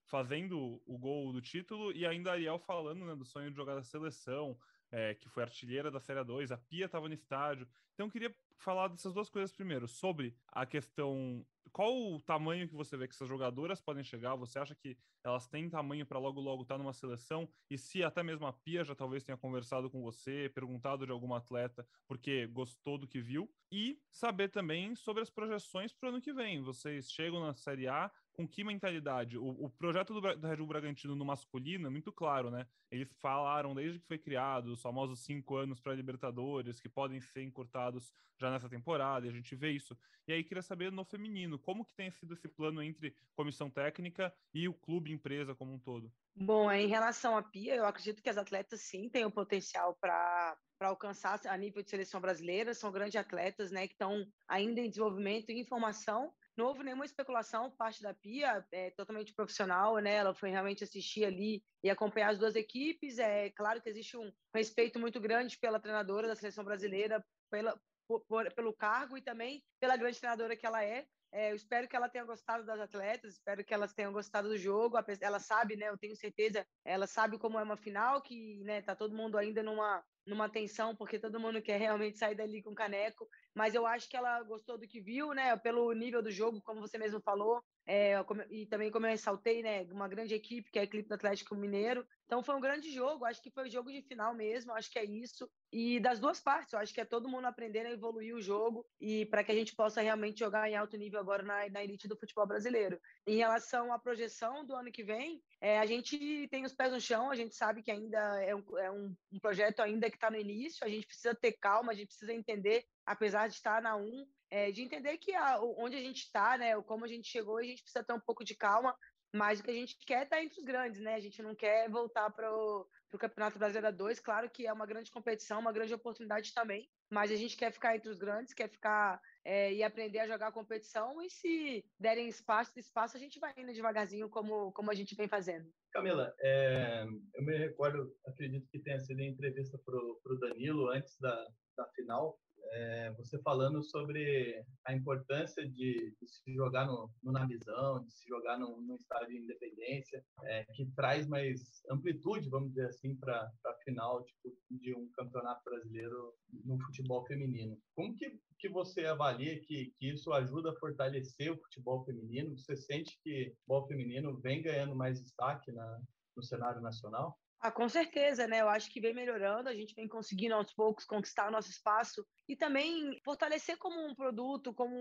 Fazendo 0.05 0.81
o 0.85 0.97
gol 0.97 1.33
do 1.33 1.41
título, 1.41 1.91
e 1.91 2.05
ainda 2.05 2.29
a 2.29 2.33
Ariel 2.33 2.57
falando 2.57 3.03
né, 3.03 3.13
do 3.17 3.25
sonho 3.25 3.49
de 3.49 3.57
jogar 3.57 3.75
da 3.75 3.83
seleção, 3.83 4.57
é, 4.89 5.13
que 5.15 5.27
foi 5.27 5.43
artilheira 5.43 5.91
da 5.91 5.99
Série 5.99 6.23
2, 6.23 6.53
a 6.53 6.57
Pia 6.57 6.85
estava 6.85 7.09
no 7.09 7.13
estádio. 7.13 7.67
Então 7.93 8.05
eu 8.05 8.11
queria 8.11 8.33
falar 8.55 8.87
dessas 8.87 9.13
duas 9.13 9.29
coisas 9.29 9.51
primeiro, 9.51 9.89
sobre 9.89 10.33
a 10.53 10.65
questão, 10.65 11.45
qual 11.77 11.95
o 11.95 12.19
tamanho 12.19 12.67
que 12.67 12.73
você 12.73 12.97
vê 12.97 13.07
que 13.07 13.13
essas 13.13 13.29
jogadoras 13.29 13.79
podem 13.79 14.03
chegar, 14.03 14.33
você 14.33 14.57
acha 14.57 14.73
que 14.73 14.97
elas 15.23 15.47
têm 15.47 15.69
tamanho 15.69 16.07
para 16.07 16.17
logo 16.17 16.41
logo 16.41 16.63
estar 16.63 16.73
tá 16.73 16.79
numa 16.79 16.91
seleção, 16.91 17.47
e 17.69 17.77
se 17.77 18.03
até 18.03 18.23
mesmo 18.23 18.47
a 18.47 18.51
Pia 18.51 18.83
já 18.83 18.95
talvez 18.95 19.23
tenha 19.23 19.37
conversado 19.37 19.87
com 19.87 20.01
você, 20.01 20.51
perguntado 20.55 21.05
de 21.05 21.11
alguma 21.11 21.37
atleta, 21.37 21.87
porque 22.07 22.47
gostou 22.47 22.97
do 22.97 23.07
que 23.07 23.21
viu, 23.21 23.47
e 23.71 24.01
saber 24.09 24.49
também 24.49 24.95
sobre 24.95 25.21
as 25.21 25.29
projeções 25.29 25.93
para 25.93 26.07
o 26.07 26.09
ano 26.13 26.21
que 26.21 26.33
vem, 26.33 26.63
vocês 26.63 27.11
chegam 27.11 27.39
na 27.41 27.53
Série 27.53 27.87
A, 27.87 28.11
com 28.37 28.47
que 28.47 28.63
mentalidade? 28.63 29.35
O, 29.35 29.47
o 29.65 29.69
projeto 29.69 30.13
do, 30.13 30.21
do 30.35 30.47
Red 30.47 30.57
Bull 30.57 30.67
Bragantino 30.67 31.15
no 31.15 31.25
masculino 31.25 31.87
é 31.87 31.89
muito 31.89 32.11
claro, 32.11 32.51
né? 32.51 32.67
Eles 32.91 33.11
falaram 33.19 33.73
desde 33.73 33.99
que 33.99 34.05
foi 34.05 34.19
criado, 34.19 34.67
os 34.67 34.81
famosos 34.81 35.21
cinco 35.21 35.55
anos 35.55 35.79
para 35.79 35.95
Libertadores, 35.95 36.79
que 36.79 36.87
podem 36.87 37.19
ser 37.19 37.41
encurtados 37.41 38.13
já 38.39 38.51
nessa 38.51 38.69
temporada, 38.69 39.25
e 39.25 39.29
a 39.29 39.33
gente 39.33 39.55
vê 39.55 39.71
isso. 39.71 39.97
E 40.27 40.33
aí 40.33 40.43
queria 40.43 40.61
saber 40.61 40.91
no 40.91 41.03
feminino, 41.03 41.57
como 41.57 41.83
que 41.83 41.95
tem 41.95 42.11
sido 42.11 42.35
esse 42.35 42.47
plano 42.47 42.83
entre 42.83 43.15
comissão 43.35 43.71
técnica 43.71 44.31
e 44.53 44.67
o 44.67 44.73
clube 44.73 45.11
empresa 45.11 45.55
como 45.55 45.73
um 45.73 45.79
todo? 45.79 46.13
Bom, 46.35 46.71
em 46.71 46.87
relação 46.87 47.35
à 47.35 47.41
Pia, 47.41 47.75
eu 47.75 47.85
acredito 47.85 48.21
que 48.21 48.29
as 48.29 48.37
atletas 48.37 48.81
sim 48.81 49.09
têm 49.09 49.25
o 49.25 49.31
potencial 49.31 49.97
para 49.99 50.55
para 50.77 50.89
alcançar 50.89 51.39
a 51.47 51.57
nível 51.57 51.81
de 51.81 51.89
seleção 51.89 52.21
brasileira, 52.21 52.71
são 52.71 52.91
grandes 52.91 53.15
atletas, 53.15 53.71
né, 53.71 53.87
que 53.87 53.93
estão 53.93 54.23
ainda 54.47 54.79
em 54.79 54.87
desenvolvimento 54.87 55.49
e 55.49 55.59
em 55.59 55.65
formação, 55.65 56.31
não 56.57 56.65
houve 56.65 56.83
nenhuma 56.83 57.05
especulação 57.05 57.69
parte 57.69 58.01
da 58.01 58.13
Pia, 58.13 58.65
é 58.71 58.89
totalmente 58.91 59.33
profissional, 59.33 59.97
né? 59.99 60.15
Ela 60.15 60.33
foi 60.33 60.49
realmente 60.49 60.83
assistir 60.83 61.23
ali 61.23 61.63
e 61.83 61.89
acompanhar 61.89 62.31
as 62.31 62.39
duas 62.39 62.55
equipes. 62.55 63.19
É 63.19 63.51
claro 63.51 63.81
que 63.81 63.89
existe 63.89 64.17
um 64.17 64.31
respeito 64.53 64.99
muito 64.99 65.19
grande 65.19 65.57
pela 65.59 65.79
treinadora 65.79 66.27
da 66.27 66.35
seleção 66.35 66.63
brasileira, 66.63 67.23
pela, 67.51 67.79
por, 68.07 68.25
por, 68.25 68.51
pelo 68.53 68.73
cargo 68.73 69.15
e 69.15 69.21
também 69.21 69.63
pela 69.79 69.95
grande 69.95 70.19
treinadora 70.19 70.55
que 70.55 70.65
ela 70.65 70.83
é. 70.83 71.05
É, 71.31 71.51
eu 71.51 71.55
espero 71.55 71.87
que 71.87 71.95
ela 71.95 72.09
tenha 72.09 72.23
gostado 72.23 72.65
das 72.65 72.79
atletas, 72.79 73.33
espero 73.33 73.63
que 73.63 73.73
elas 73.73 73.93
tenham 73.93 74.13
gostado 74.13 74.47
do 74.47 74.57
jogo. 74.57 74.97
Ela 75.21 75.39
sabe, 75.39 75.75
né? 75.75 75.89
Eu 75.89 75.97
tenho 75.97 76.15
certeza, 76.15 76.65
ela 76.83 77.05
sabe 77.05 77.37
como 77.37 77.59
é 77.59 77.63
uma 77.63 77.77
final, 77.77 78.21
que 78.21 78.63
né, 78.63 78.81
tá 78.81 78.95
todo 78.95 79.15
mundo 79.15 79.37
ainda 79.37 79.61
numa, 79.61 80.03
numa 80.27 80.49
tensão, 80.49 80.95
porque 80.95 81.17
todo 81.17 81.39
mundo 81.39 81.61
quer 81.61 81.79
realmente 81.79 82.17
sair 82.17 82.35
dali 82.35 82.61
com 82.61 82.75
caneco 82.75 83.27
mas 83.57 83.73
eu 83.73 83.87
acho 83.87 84.07
que 84.07 84.15
ela 84.15 84.43
gostou 84.43 84.77
do 84.77 84.87
que 84.87 85.01
viu, 85.01 85.33
né? 85.33 85.57
Pelo 85.57 85.91
nível 85.91 86.21
do 86.21 86.29
jogo, 86.29 86.61
como 86.61 86.79
você 86.79 86.95
mesmo 86.95 87.19
falou, 87.19 87.63
é, 87.87 88.13
e 88.51 88.67
também 88.67 88.91
como 88.91 89.07
eu 89.07 89.09
ressaltei, 89.09 89.63
né? 89.63 89.81
Uma 89.85 90.07
grande 90.07 90.35
equipe, 90.35 90.69
que 90.69 90.77
é 90.77 90.81
a 90.81 90.83
equipe 90.83 91.09
do 91.09 91.15
Atlético 91.15 91.55
Mineiro. 91.55 92.05
Então 92.27 92.43
foi 92.43 92.53
um 92.53 92.59
grande 92.59 92.91
jogo, 92.91 93.25
acho 93.25 93.41
que 93.41 93.49
foi 93.49 93.67
jogo 93.67 93.91
de 93.91 94.03
final 94.03 94.35
mesmo, 94.35 94.73
acho 94.73 94.91
que 94.91 94.99
é 94.99 95.05
isso. 95.05 95.49
E 95.73 95.99
das 95.99 96.19
duas 96.19 96.39
partes, 96.39 96.73
eu 96.73 96.79
acho 96.79 96.93
que 96.93 97.01
é 97.01 97.05
todo 97.05 97.27
mundo 97.27 97.45
aprendendo 97.45 97.87
a 97.87 97.93
evoluir 97.93 98.35
o 98.35 98.41
jogo 98.41 98.85
e 99.01 99.25
para 99.25 99.43
que 99.43 99.51
a 99.51 99.55
gente 99.55 99.75
possa 99.75 100.01
realmente 100.01 100.37
jogar 100.37 100.69
em 100.69 100.75
alto 100.75 100.95
nível 100.95 101.19
agora 101.19 101.41
na, 101.41 101.67
na 101.67 101.83
elite 101.83 102.07
do 102.07 102.15
futebol 102.15 102.45
brasileiro. 102.45 102.99
Em 103.25 103.37
relação 103.37 103.91
à 103.91 103.97
projeção 103.97 104.63
do 104.67 104.75
ano 104.75 104.91
que 104.91 105.03
vem, 105.03 105.41
é, 105.59 105.79
a 105.79 105.85
gente 105.85 106.47
tem 106.49 106.65
os 106.65 106.73
pés 106.73 106.91
no 106.91 107.01
chão, 107.01 107.31
a 107.31 107.35
gente 107.35 107.55
sabe 107.55 107.81
que 107.81 107.91
ainda 107.91 108.19
é 108.43 108.55
um, 108.55 108.77
é 108.77 108.91
um, 108.91 109.15
um 109.31 109.39
projeto 109.39 109.81
ainda 109.81 110.09
que 110.09 110.17
está 110.17 110.29
no 110.29 110.37
início, 110.37 110.85
a 110.85 110.89
gente 110.89 111.07
precisa 111.07 111.33
ter 111.33 111.53
calma, 111.53 111.91
a 111.91 111.95
gente 111.95 112.07
precisa 112.07 112.33
entender 112.33 112.85
apesar 113.07 113.47
de 113.47 113.53
estar 113.53 113.81
na 113.81 113.95
1, 113.95 114.27
é, 114.51 114.71
de 114.71 114.81
entender 114.81 115.17
que 115.17 115.33
a, 115.33 115.59
onde 115.61 115.95
a 115.95 116.01
gente 116.01 116.17
está, 116.17 116.57
né, 116.57 116.79
como 116.83 117.05
a 117.05 117.07
gente 117.07 117.27
chegou, 117.27 117.57
a 117.57 117.63
gente 117.63 117.81
precisa 117.81 118.03
ter 118.03 118.13
um 118.13 118.19
pouco 118.19 118.43
de 118.43 118.53
calma, 118.53 118.95
mas 119.33 119.59
o 119.59 119.63
que 119.63 119.71
a 119.71 119.73
gente 119.73 119.97
quer 120.05 120.19
é 120.19 120.23
estar 120.23 120.43
entre 120.43 120.59
os 120.59 120.65
grandes, 120.65 121.01
né? 121.01 121.15
A 121.15 121.19
gente 121.19 121.41
não 121.41 121.53
quer 121.53 121.89
voltar 121.89 122.29
para 122.31 122.49
o 122.53 122.87
Campeonato 123.19 123.59
Brasileiro 123.59 123.95
2, 123.95 124.19
claro 124.19 124.49
que 124.49 124.65
é 124.65 124.73
uma 124.73 124.85
grande 124.85 125.11
competição, 125.11 125.59
uma 125.59 125.71
grande 125.71 125.93
oportunidade 125.93 126.53
também, 126.53 126.89
mas 127.09 127.31
a 127.31 127.35
gente 127.35 127.55
quer 127.55 127.71
ficar 127.71 127.95
entre 127.95 128.09
os 128.09 128.17
grandes, 128.17 128.53
quer 128.53 128.69
ficar 128.69 129.21
é, 129.47 129.73
e 129.73 129.81
aprender 129.81 130.19
a 130.19 130.27
jogar 130.27 130.47
a 130.47 130.51
competição, 130.51 131.21
e 131.21 131.29
se 131.29 131.85
derem 131.97 132.27
espaço, 132.27 132.77
espaço, 132.77 133.15
a 133.15 133.19
gente 133.19 133.39
vai 133.39 133.53
indo 133.57 133.71
devagarzinho, 133.71 134.27
como, 134.29 134.73
como 134.73 134.91
a 134.91 134.93
gente 134.93 135.15
vem 135.15 135.25
fazendo. 135.25 135.71
Camila, 135.93 136.35
é, 136.41 137.05
eu 137.33 137.43
me 137.45 137.57
recordo, 137.57 138.13
acredito 138.25 138.67
que 138.69 138.79
tenha 138.79 138.99
sido 138.99 139.21
em 139.21 139.31
entrevista 139.31 139.79
para 139.85 139.95
o 139.95 140.39
Danilo 140.41 140.89
antes 140.89 141.17
da, 141.21 141.47
da 141.77 141.85
final, 141.95 142.37
é, 142.73 143.11
você 143.13 143.39
falando 143.41 143.83
sobre 143.83 144.63
a 144.85 144.93
importância 144.93 145.67
de, 145.67 146.15
de 146.19 146.27
se 146.27 146.53
jogar 146.53 146.85
no, 146.85 147.09
no 147.23 147.31
Navizão, 147.31 148.03
de 148.03 148.13
se 148.13 148.27
jogar 148.27 148.57
no, 148.57 148.81
no 148.81 148.95
estádio 148.95 149.29
de 149.29 149.43
independência, 149.43 150.23
é, 150.43 150.65
que 150.73 150.85
traz 150.95 151.27
mais 151.27 151.81
amplitude, 151.89 152.49
vamos 152.49 152.69
dizer 152.69 152.87
assim, 152.87 153.15
para 153.15 153.51
a 153.65 153.73
final 153.83 154.23
tipo, 154.23 154.55
de 154.69 154.95
um 154.95 155.09
campeonato 155.11 155.63
brasileiro 155.63 156.33
no 156.65 156.79
futebol 156.85 157.25
feminino. 157.25 157.77
Como 157.95 158.15
que, 158.15 158.39
que 158.59 158.69
você 158.69 159.05
avalia 159.05 159.59
que, 159.59 159.93
que 159.97 160.09
isso 160.09 160.31
ajuda 160.33 160.71
a 160.71 160.79
fortalecer 160.79 161.51
o 161.51 161.57
futebol 161.57 162.03
feminino? 162.05 162.57
Você 162.57 162.75
sente 162.75 163.19
que 163.23 163.47
o 163.47 163.55
futebol 163.55 163.87
feminino 163.87 164.37
vem 164.39 164.61
ganhando 164.61 164.95
mais 164.95 165.21
destaque 165.21 165.71
na, 165.71 165.99
no 166.35 166.43
cenário 166.43 166.81
nacional? 166.81 167.37
Ah, 167.59 167.71
com 167.71 167.89
certeza, 167.89 168.47
né? 168.47 168.61
Eu 168.61 168.69
acho 168.69 168.91
que 168.91 169.01
vem 169.01 169.15
melhorando, 169.15 169.67
a 169.67 169.73
gente 169.73 169.95
vem 169.95 170.07
conseguindo 170.07 170.53
aos 170.53 170.71
poucos 170.73 171.05
conquistar 171.05 171.49
nosso 171.49 171.69
espaço 171.69 172.25
e 172.47 172.55
também 172.55 173.19
fortalecer 173.23 173.77
como 173.77 173.99
um 174.05 174.15
produto, 174.15 174.73
como, 174.73 174.95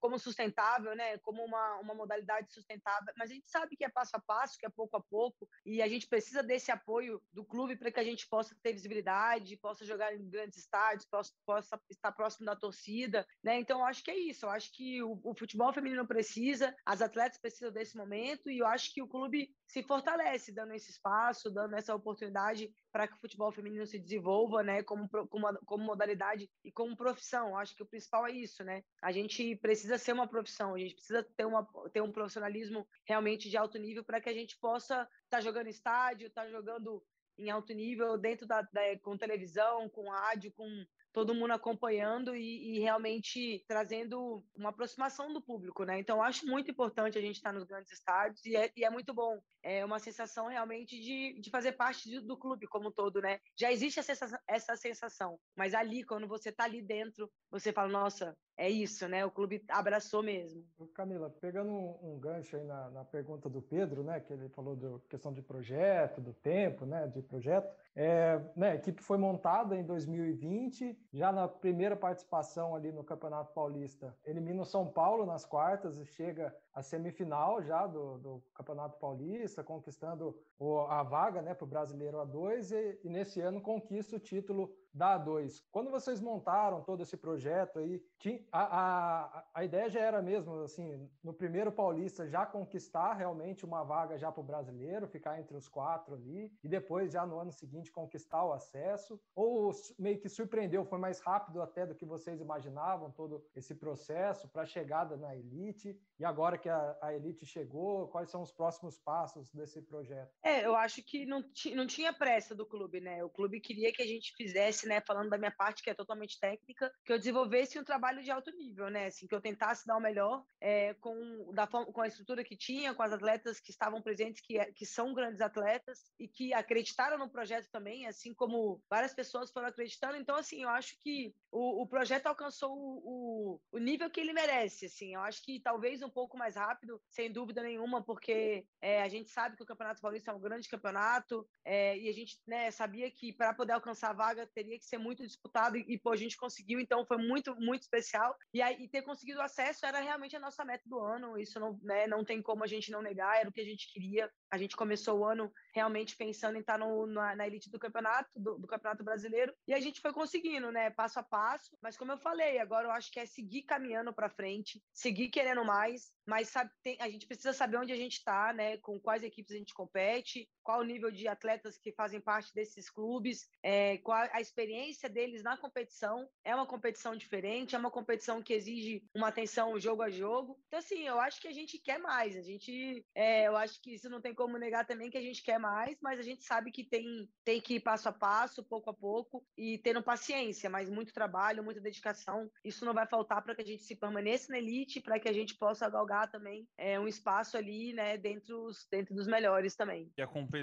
como 0.00 0.18
sustentável, 0.18 0.94
né? 0.96 1.18
Como 1.18 1.44
uma, 1.44 1.78
uma 1.80 1.94
modalidade 1.94 2.52
sustentável. 2.52 3.12
Mas 3.16 3.30
a 3.30 3.34
gente 3.34 3.50
sabe 3.50 3.76
que 3.76 3.84
é 3.84 3.88
passo 3.88 4.16
a 4.16 4.20
passo, 4.20 4.56
que 4.58 4.66
é 4.66 4.70
pouco 4.70 4.96
a 4.96 5.02
pouco, 5.02 5.48
e 5.66 5.82
a 5.82 5.88
gente 5.88 6.06
precisa 6.06 6.42
desse 6.42 6.70
apoio 6.70 7.20
do 7.32 7.44
clube 7.44 7.76
para 7.76 7.92
que 7.92 8.00
a 8.00 8.04
gente 8.04 8.26
possa 8.28 8.56
ter 8.62 8.72
visibilidade, 8.72 9.56
possa 9.58 9.84
jogar 9.84 10.14
em 10.14 10.28
grandes 10.28 10.58
estádios, 10.58 11.06
possa, 11.06 11.32
possa 11.44 11.80
estar 11.90 12.12
próximo 12.12 12.46
da 12.46 12.56
torcida, 12.56 13.26
né? 13.42 13.58
Então, 13.58 13.80
eu 13.80 13.84
acho 13.84 14.02
que 14.02 14.10
é 14.10 14.18
isso. 14.18 14.46
Eu 14.46 14.50
acho 14.50 14.72
que 14.72 15.02
o, 15.02 15.20
o 15.22 15.34
futebol 15.34 15.72
feminino 15.72 16.06
precisa, 16.06 16.74
as 16.86 17.02
atletas 17.02 17.38
precisam 17.38 17.72
desse 17.72 17.96
momento, 17.96 18.50
e 18.50 18.58
eu 18.58 18.66
acho 18.66 18.92
que 18.94 19.02
o 19.02 19.08
clube 19.08 19.54
se 19.66 19.82
fortalece 19.82 20.52
dando 20.52 20.72
esse 20.72 20.90
espaço, 20.90 21.50
dando 21.50 21.76
essa 21.76 21.94
oportunidade 21.94 22.72
para 22.90 23.06
que 23.06 23.14
o 23.14 23.18
futebol 23.18 23.52
feminino 23.52 23.86
se 23.86 23.98
desenvolva, 23.98 24.62
né, 24.62 24.82
como, 24.82 25.08
como, 25.28 25.58
como 25.66 25.84
modalidade 25.84 26.50
e 26.64 26.72
como 26.78 26.96
profissão. 26.96 27.56
Acho 27.56 27.74
que 27.74 27.82
o 27.82 27.86
principal 27.86 28.24
é 28.24 28.30
isso, 28.30 28.62
né? 28.62 28.84
A 29.02 29.10
gente 29.10 29.56
precisa 29.56 29.98
ser 29.98 30.12
uma 30.12 30.28
profissão, 30.28 30.76
a 30.76 30.78
gente 30.78 30.94
precisa 30.94 31.24
ter, 31.36 31.44
uma, 31.44 31.66
ter 31.92 32.00
um 32.00 32.12
profissionalismo 32.12 32.86
realmente 33.04 33.50
de 33.50 33.56
alto 33.56 33.76
nível 33.78 34.04
para 34.04 34.20
que 34.20 34.28
a 34.28 34.32
gente 34.32 34.56
possa 34.58 35.02
estar 35.24 35.38
tá 35.38 35.40
jogando 35.40 35.66
estádio, 35.66 36.28
estar 36.28 36.44
tá 36.44 36.48
jogando 36.48 37.04
em 37.36 37.50
alto 37.50 37.72
nível, 37.72 38.16
dentro 38.16 38.46
da, 38.46 38.62
da, 38.62 38.96
com 39.02 39.18
televisão, 39.18 39.88
com 39.88 40.08
rádio, 40.08 40.52
com 40.52 40.68
todo 41.12 41.34
mundo 41.34 41.52
acompanhando 41.52 42.36
e, 42.36 42.76
e, 42.76 42.78
realmente 42.80 43.64
trazendo 43.66 44.44
uma 44.54 44.70
aproximação 44.70 45.32
do 45.32 45.40
público, 45.40 45.84
né? 45.84 45.98
Então, 45.98 46.22
acho 46.22 46.46
muito 46.46 46.70
importante 46.70 47.18
a 47.18 47.20
gente 47.20 47.36
estar 47.36 47.52
nos 47.52 47.64
grandes 47.64 47.92
estádios 47.92 48.44
e 48.44 48.56
é, 48.56 48.70
e 48.76 48.84
é 48.84 48.90
muito 48.90 49.12
bom. 49.14 49.40
É 49.62 49.84
uma 49.84 49.98
sensação 49.98 50.46
realmente 50.46 50.98
de, 51.00 51.40
de 51.40 51.50
fazer 51.50 51.72
parte 51.72 52.08
de, 52.08 52.20
do 52.20 52.36
clube 52.36 52.66
como 52.66 52.88
um 52.88 52.92
todo, 52.92 53.20
né? 53.20 53.40
Já 53.58 53.72
existe 53.72 54.00
essa 54.00 54.14
sensação, 54.14 54.38
essa 54.46 54.76
sensação, 54.76 55.40
mas 55.56 55.74
ali, 55.74 56.04
quando 56.04 56.28
você 56.28 56.50
está 56.50 56.64
ali 56.64 56.82
dentro, 56.82 57.30
você 57.50 57.72
fala, 57.72 57.88
nossa, 57.88 58.36
é 58.58 58.68
isso, 58.68 59.06
né? 59.08 59.24
O 59.24 59.30
clube 59.30 59.64
abraçou 59.68 60.20
mesmo. 60.20 60.64
Camila, 60.92 61.30
pegando 61.30 61.70
um, 61.70 61.96
um 62.02 62.18
gancho 62.18 62.56
aí 62.56 62.64
na, 62.64 62.90
na, 62.90 63.04
pergunta 63.04 63.48
do 63.48 63.62
Pedro, 63.62 64.02
né? 64.02 64.18
Que 64.18 64.32
ele 64.32 64.48
falou 64.48 64.74
da 64.74 64.98
questão 65.08 65.32
de 65.32 65.40
projeto, 65.40 66.20
do 66.20 66.32
tempo, 66.32 66.84
né? 66.84 67.06
De 67.06 67.22
projeto. 67.22 67.72
É, 67.94 68.40
né, 68.54 68.70
a 68.70 68.74
equipe 68.74 69.02
foi 69.02 69.18
montada 69.18 69.76
em 69.76 69.84
2020, 69.84 70.96
já 71.12 71.32
na 71.32 71.48
primeira 71.48 71.96
participação 71.96 72.76
ali 72.76 72.92
no 72.92 73.02
Campeonato 73.02 73.52
Paulista, 73.52 74.16
elimina 74.24 74.62
o 74.62 74.64
São 74.64 74.86
Paulo 74.86 75.26
nas 75.26 75.44
quartas 75.44 75.98
e 75.98 76.06
chega 76.06 76.54
à 76.72 76.80
semifinal 76.80 77.60
já 77.60 77.88
do, 77.88 78.18
do 78.18 78.42
Campeonato 78.54 78.98
Paulista, 78.98 79.64
conquistando 79.64 80.38
o, 80.60 80.82
a 80.82 81.02
vaga 81.02 81.42
né, 81.42 81.54
para 81.54 81.64
o 81.64 81.68
Brasileiro 81.68 82.18
A2 82.18 82.70
e, 82.70 83.00
e 83.04 83.08
nesse 83.10 83.40
ano 83.40 83.60
conquista 83.60 84.14
o 84.14 84.20
título 84.20 84.72
da 84.98 85.18
A2. 85.18 85.62
Quando 85.70 85.90
vocês 85.90 86.20
montaram 86.20 86.82
todo 86.82 87.02
esse 87.02 87.16
projeto 87.16 87.78
aí, 87.78 88.02
a, 88.50 88.80
a, 88.80 89.44
a 89.54 89.64
ideia 89.64 89.88
já 89.88 90.00
era 90.00 90.20
mesmo, 90.20 90.62
assim, 90.62 91.08
no 91.22 91.32
primeiro 91.32 91.70
Paulista 91.70 92.26
já 92.26 92.44
conquistar 92.44 93.14
realmente 93.14 93.64
uma 93.64 93.84
vaga 93.84 94.18
já 94.18 94.32
para 94.32 94.40
o 94.40 94.44
brasileiro, 94.44 95.06
ficar 95.06 95.38
entre 95.38 95.56
os 95.56 95.68
quatro 95.68 96.14
ali, 96.14 96.52
e 96.62 96.68
depois 96.68 97.12
já 97.12 97.24
no 97.24 97.38
ano 97.38 97.52
seguinte 97.52 97.92
conquistar 97.92 98.44
o 98.44 98.52
acesso, 98.52 99.20
ou 99.34 99.70
meio 99.98 100.18
que 100.18 100.28
surpreendeu, 100.28 100.84
foi 100.84 100.98
mais 100.98 101.20
rápido 101.20 101.62
até 101.62 101.86
do 101.86 101.94
que 101.94 102.04
vocês 102.04 102.40
imaginavam 102.40 103.12
todo 103.12 103.44
esse 103.54 103.74
processo 103.76 104.48
para 104.48 104.62
a 104.62 104.66
chegada 104.66 105.16
na 105.16 105.34
elite, 105.36 105.96
e 106.18 106.24
agora 106.24 106.58
que 106.58 106.68
a, 106.68 106.98
a, 107.00 107.14
elite 107.14 107.46
chegou, 107.46 108.08
quais 108.08 108.28
são 108.28 108.42
os 108.42 108.50
próximos 108.50 108.98
passos 108.98 109.52
desse 109.52 109.80
projeto? 109.80 110.34
É, 110.42 110.66
eu 110.66 110.74
acho 110.74 111.02
que 111.04 111.24
não, 111.24 111.44
não 111.76 111.86
tinha 111.86 112.12
pressa 112.12 112.54
do 112.54 112.66
clube, 112.66 113.00
né? 113.00 113.22
O 113.22 113.30
clube 113.30 113.60
queria 113.60 113.92
que 113.92 114.02
a 114.02 114.06
gente 114.06 114.34
fizesse 114.34 114.87
né, 114.88 115.00
falando 115.00 115.30
da 115.30 115.38
minha 115.38 115.50
parte, 115.50 115.82
que 115.82 115.90
é 115.90 115.94
totalmente 115.94 116.40
técnica, 116.40 116.92
que 117.04 117.12
eu 117.12 117.18
desenvolvesse 117.18 117.78
um 117.78 117.84
trabalho 117.84 118.22
de 118.22 118.30
alto 118.30 118.50
nível, 118.50 118.90
né, 118.90 119.06
assim, 119.06 119.26
que 119.26 119.34
eu 119.34 119.40
tentasse 119.40 119.86
dar 119.86 119.96
o 119.96 120.00
melhor 120.00 120.44
é, 120.60 120.94
com, 120.94 121.52
da, 121.52 121.66
com 121.66 122.00
a 122.00 122.08
estrutura 122.08 122.42
que 122.42 122.56
tinha, 122.56 122.94
com 122.94 123.02
as 123.02 123.12
atletas 123.12 123.60
que 123.60 123.70
estavam 123.70 124.02
presentes, 124.02 124.42
que, 124.42 124.58
que 124.72 124.86
são 124.86 125.14
grandes 125.14 125.40
atletas 125.40 126.10
e 126.18 126.26
que 126.26 126.52
acreditaram 126.52 127.18
no 127.18 127.30
projeto 127.30 127.68
também, 127.70 128.06
assim 128.06 128.34
como 128.34 128.82
várias 128.88 129.14
pessoas 129.14 129.50
foram 129.50 129.68
acreditando. 129.68 130.16
Então, 130.16 130.36
assim, 130.36 130.62
eu 130.62 130.68
acho 130.70 130.98
que 131.00 131.34
o, 131.50 131.82
o 131.82 131.86
projeto 131.86 132.26
alcançou 132.26 132.72
o, 132.72 133.02
o, 133.04 133.60
o, 133.72 133.78
nível 133.78 134.10
que 134.10 134.20
ele 134.20 134.32
merece, 134.32 134.86
assim, 134.86 135.14
eu 135.14 135.20
acho 135.20 135.42
que 135.44 135.60
talvez 135.60 136.02
um 136.02 136.10
pouco 136.10 136.36
mais 136.36 136.56
rápido, 136.56 137.00
sem 137.08 137.30
dúvida 137.30 137.62
nenhuma, 137.62 138.02
porque 138.02 138.66
é, 138.80 139.02
a 139.02 139.08
gente 139.08 139.30
sabe 139.30 139.56
que 139.56 139.62
o 139.62 139.66
Campeonato 139.66 140.00
Paulista 140.00 140.30
é 140.30 140.34
um 140.34 140.40
grande 140.40 140.68
campeonato 140.68 141.46
é, 141.64 141.98
e 141.98 142.08
a 142.08 142.12
gente 142.12 142.38
né, 142.46 142.70
sabia 142.70 143.10
que 143.10 143.32
para 143.32 143.54
poder 143.54 143.72
alcançar 143.72 144.10
a 144.10 144.14
vaga 144.14 144.46
teria 144.46 144.67
que 144.76 144.84
ser 144.84 144.98
muito 144.98 145.24
disputado 145.24 145.76
e, 145.76 145.96
pô, 145.96 146.10
a 146.10 146.16
gente 146.16 146.36
conseguiu, 146.36 146.80
então 146.80 147.06
foi 147.06 147.18
muito, 147.18 147.54
muito 147.54 147.82
especial. 147.82 148.36
E, 148.52 148.60
aí, 148.60 148.88
ter 148.88 149.02
conseguido 149.02 149.40
acesso 149.40 149.86
era 149.86 150.00
realmente 150.00 150.34
a 150.34 150.40
nossa 150.40 150.64
meta 150.64 150.82
do 150.84 150.98
ano, 150.98 151.38
isso 151.38 151.60
não, 151.60 151.78
né, 151.82 152.08
não 152.08 152.24
tem 152.24 152.42
como 152.42 152.64
a 152.64 152.66
gente 152.66 152.90
não 152.90 153.00
negar, 153.00 153.38
era 153.38 153.48
o 153.48 153.52
que 153.52 153.60
a 153.60 153.64
gente 153.64 153.92
queria. 153.92 154.28
A 154.50 154.58
gente 154.58 154.74
começou 154.74 155.20
o 155.20 155.24
ano 155.24 155.52
realmente 155.74 156.16
pensando 156.16 156.56
em 156.56 156.60
estar 156.60 156.78
no, 156.78 157.06
na, 157.06 157.36
na 157.36 157.46
elite 157.46 157.70
do 157.70 157.78
campeonato, 157.78 158.28
do, 158.34 158.58
do, 158.58 158.66
Campeonato 158.66 159.04
Brasileiro, 159.04 159.54
e 159.66 159.74
a 159.74 159.80
gente 159.80 160.00
foi 160.00 160.12
conseguindo, 160.12 160.72
né, 160.72 160.90
passo 160.90 161.20
a 161.20 161.22
passo. 161.22 161.76
Mas 161.80 161.96
como 161.96 162.10
eu 162.10 162.18
falei, 162.18 162.58
agora 162.58 162.88
eu 162.88 162.90
acho 162.90 163.12
que 163.12 163.20
é 163.20 163.26
seguir 163.26 163.62
caminhando 163.62 164.12
para 164.12 164.30
frente, 164.30 164.82
seguir 164.92 165.28
querendo 165.28 165.64
mais, 165.64 166.10
mas 166.26 166.48
sabe, 166.48 166.70
tem, 166.82 166.96
a 167.00 167.08
gente 167.08 167.26
precisa 167.26 167.52
saber 167.52 167.78
onde 167.78 167.92
a 167.92 167.96
gente 167.96 168.14
está, 168.14 168.52
né, 168.52 168.76
com 168.78 168.98
quais 168.98 169.22
equipes 169.22 169.54
a 169.54 169.58
gente 169.58 169.74
compete, 169.74 170.48
qual 170.68 170.80
o 170.80 170.84
nível 170.84 171.10
de 171.10 171.26
atletas 171.26 171.78
que 171.78 171.90
fazem 171.92 172.20
parte 172.20 172.52
desses 172.52 172.90
clubes, 172.90 173.48
é, 173.62 173.96
qual 173.96 174.28
a 174.30 174.38
experiência 174.38 175.08
deles 175.08 175.42
na 175.42 175.56
competição. 175.56 176.28
É 176.44 176.54
uma 176.54 176.66
competição 176.66 177.16
diferente, 177.16 177.74
é 177.74 177.78
uma 177.78 177.90
competição 177.90 178.42
que 178.42 178.52
exige 178.52 179.02
uma 179.16 179.28
atenção 179.28 179.80
jogo 179.80 180.02
a 180.02 180.10
jogo. 180.10 180.60
Então, 180.66 180.78
assim, 180.78 181.08
eu 181.08 181.18
acho 181.20 181.40
que 181.40 181.48
a 181.48 181.52
gente 181.54 181.78
quer 181.78 181.98
mais. 181.98 182.36
A 182.36 182.42
gente, 182.42 183.02
é, 183.14 183.48
eu 183.48 183.56
acho 183.56 183.80
que 183.80 183.94
isso 183.94 184.10
não 184.10 184.20
tem 184.20 184.34
como 184.34 184.58
negar 184.58 184.86
também 184.86 185.08
que 185.08 185.16
a 185.16 185.22
gente 185.22 185.42
quer 185.42 185.58
mais, 185.58 185.96
mas 186.02 186.18
a 186.18 186.22
gente 186.22 186.44
sabe 186.44 186.70
que 186.70 186.84
tem, 186.84 187.26
tem 187.46 187.62
que 187.62 187.76
ir 187.76 187.80
passo 187.80 188.10
a 188.10 188.12
passo, 188.12 188.62
pouco 188.62 188.90
a 188.90 188.94
pouco, 188.94 189.42
e 189.56 189.78
tendo 189.78 190.02
paciência, 190.02 190.68
mas 190.68 190.90
muito 190.90 191.14
trabalho, 191.14 191.64
muita 191.64 191.80
dedicação. 191.80 192.50
Isso 192.62 192.84
não 192.84 192.92
vai 192.92 193.06
faltar 193.06 193.42
para 193.42 193.54
que 193.54 193.62
a 193.62 193.66
gente 193.66 193.84
se 193.84 193.96
permaneça 193.96 194.52
na 194.52 194.58
elite, 194.58 195.00
para 195.00 195.18
que 195.18 195.30
a 195.30 195.32
gente 195.32 195.56
possa 195.56 195.88
galgar 195.88 196.30
também 196.30 196.68
é, 196.76 197.00
um 197.00 197.08
espaço 197.08 197.56
ali, 197.56 197.94
né, 197.94 198.18
dentro, 198.18 198.68
dentro 198.90 199.14
dos 199.14 199.26
melhores 199.26 199.74
também. 199.74 200.12
E 200.14 200.20
a 200.20 200.26
competição 200.26 200.57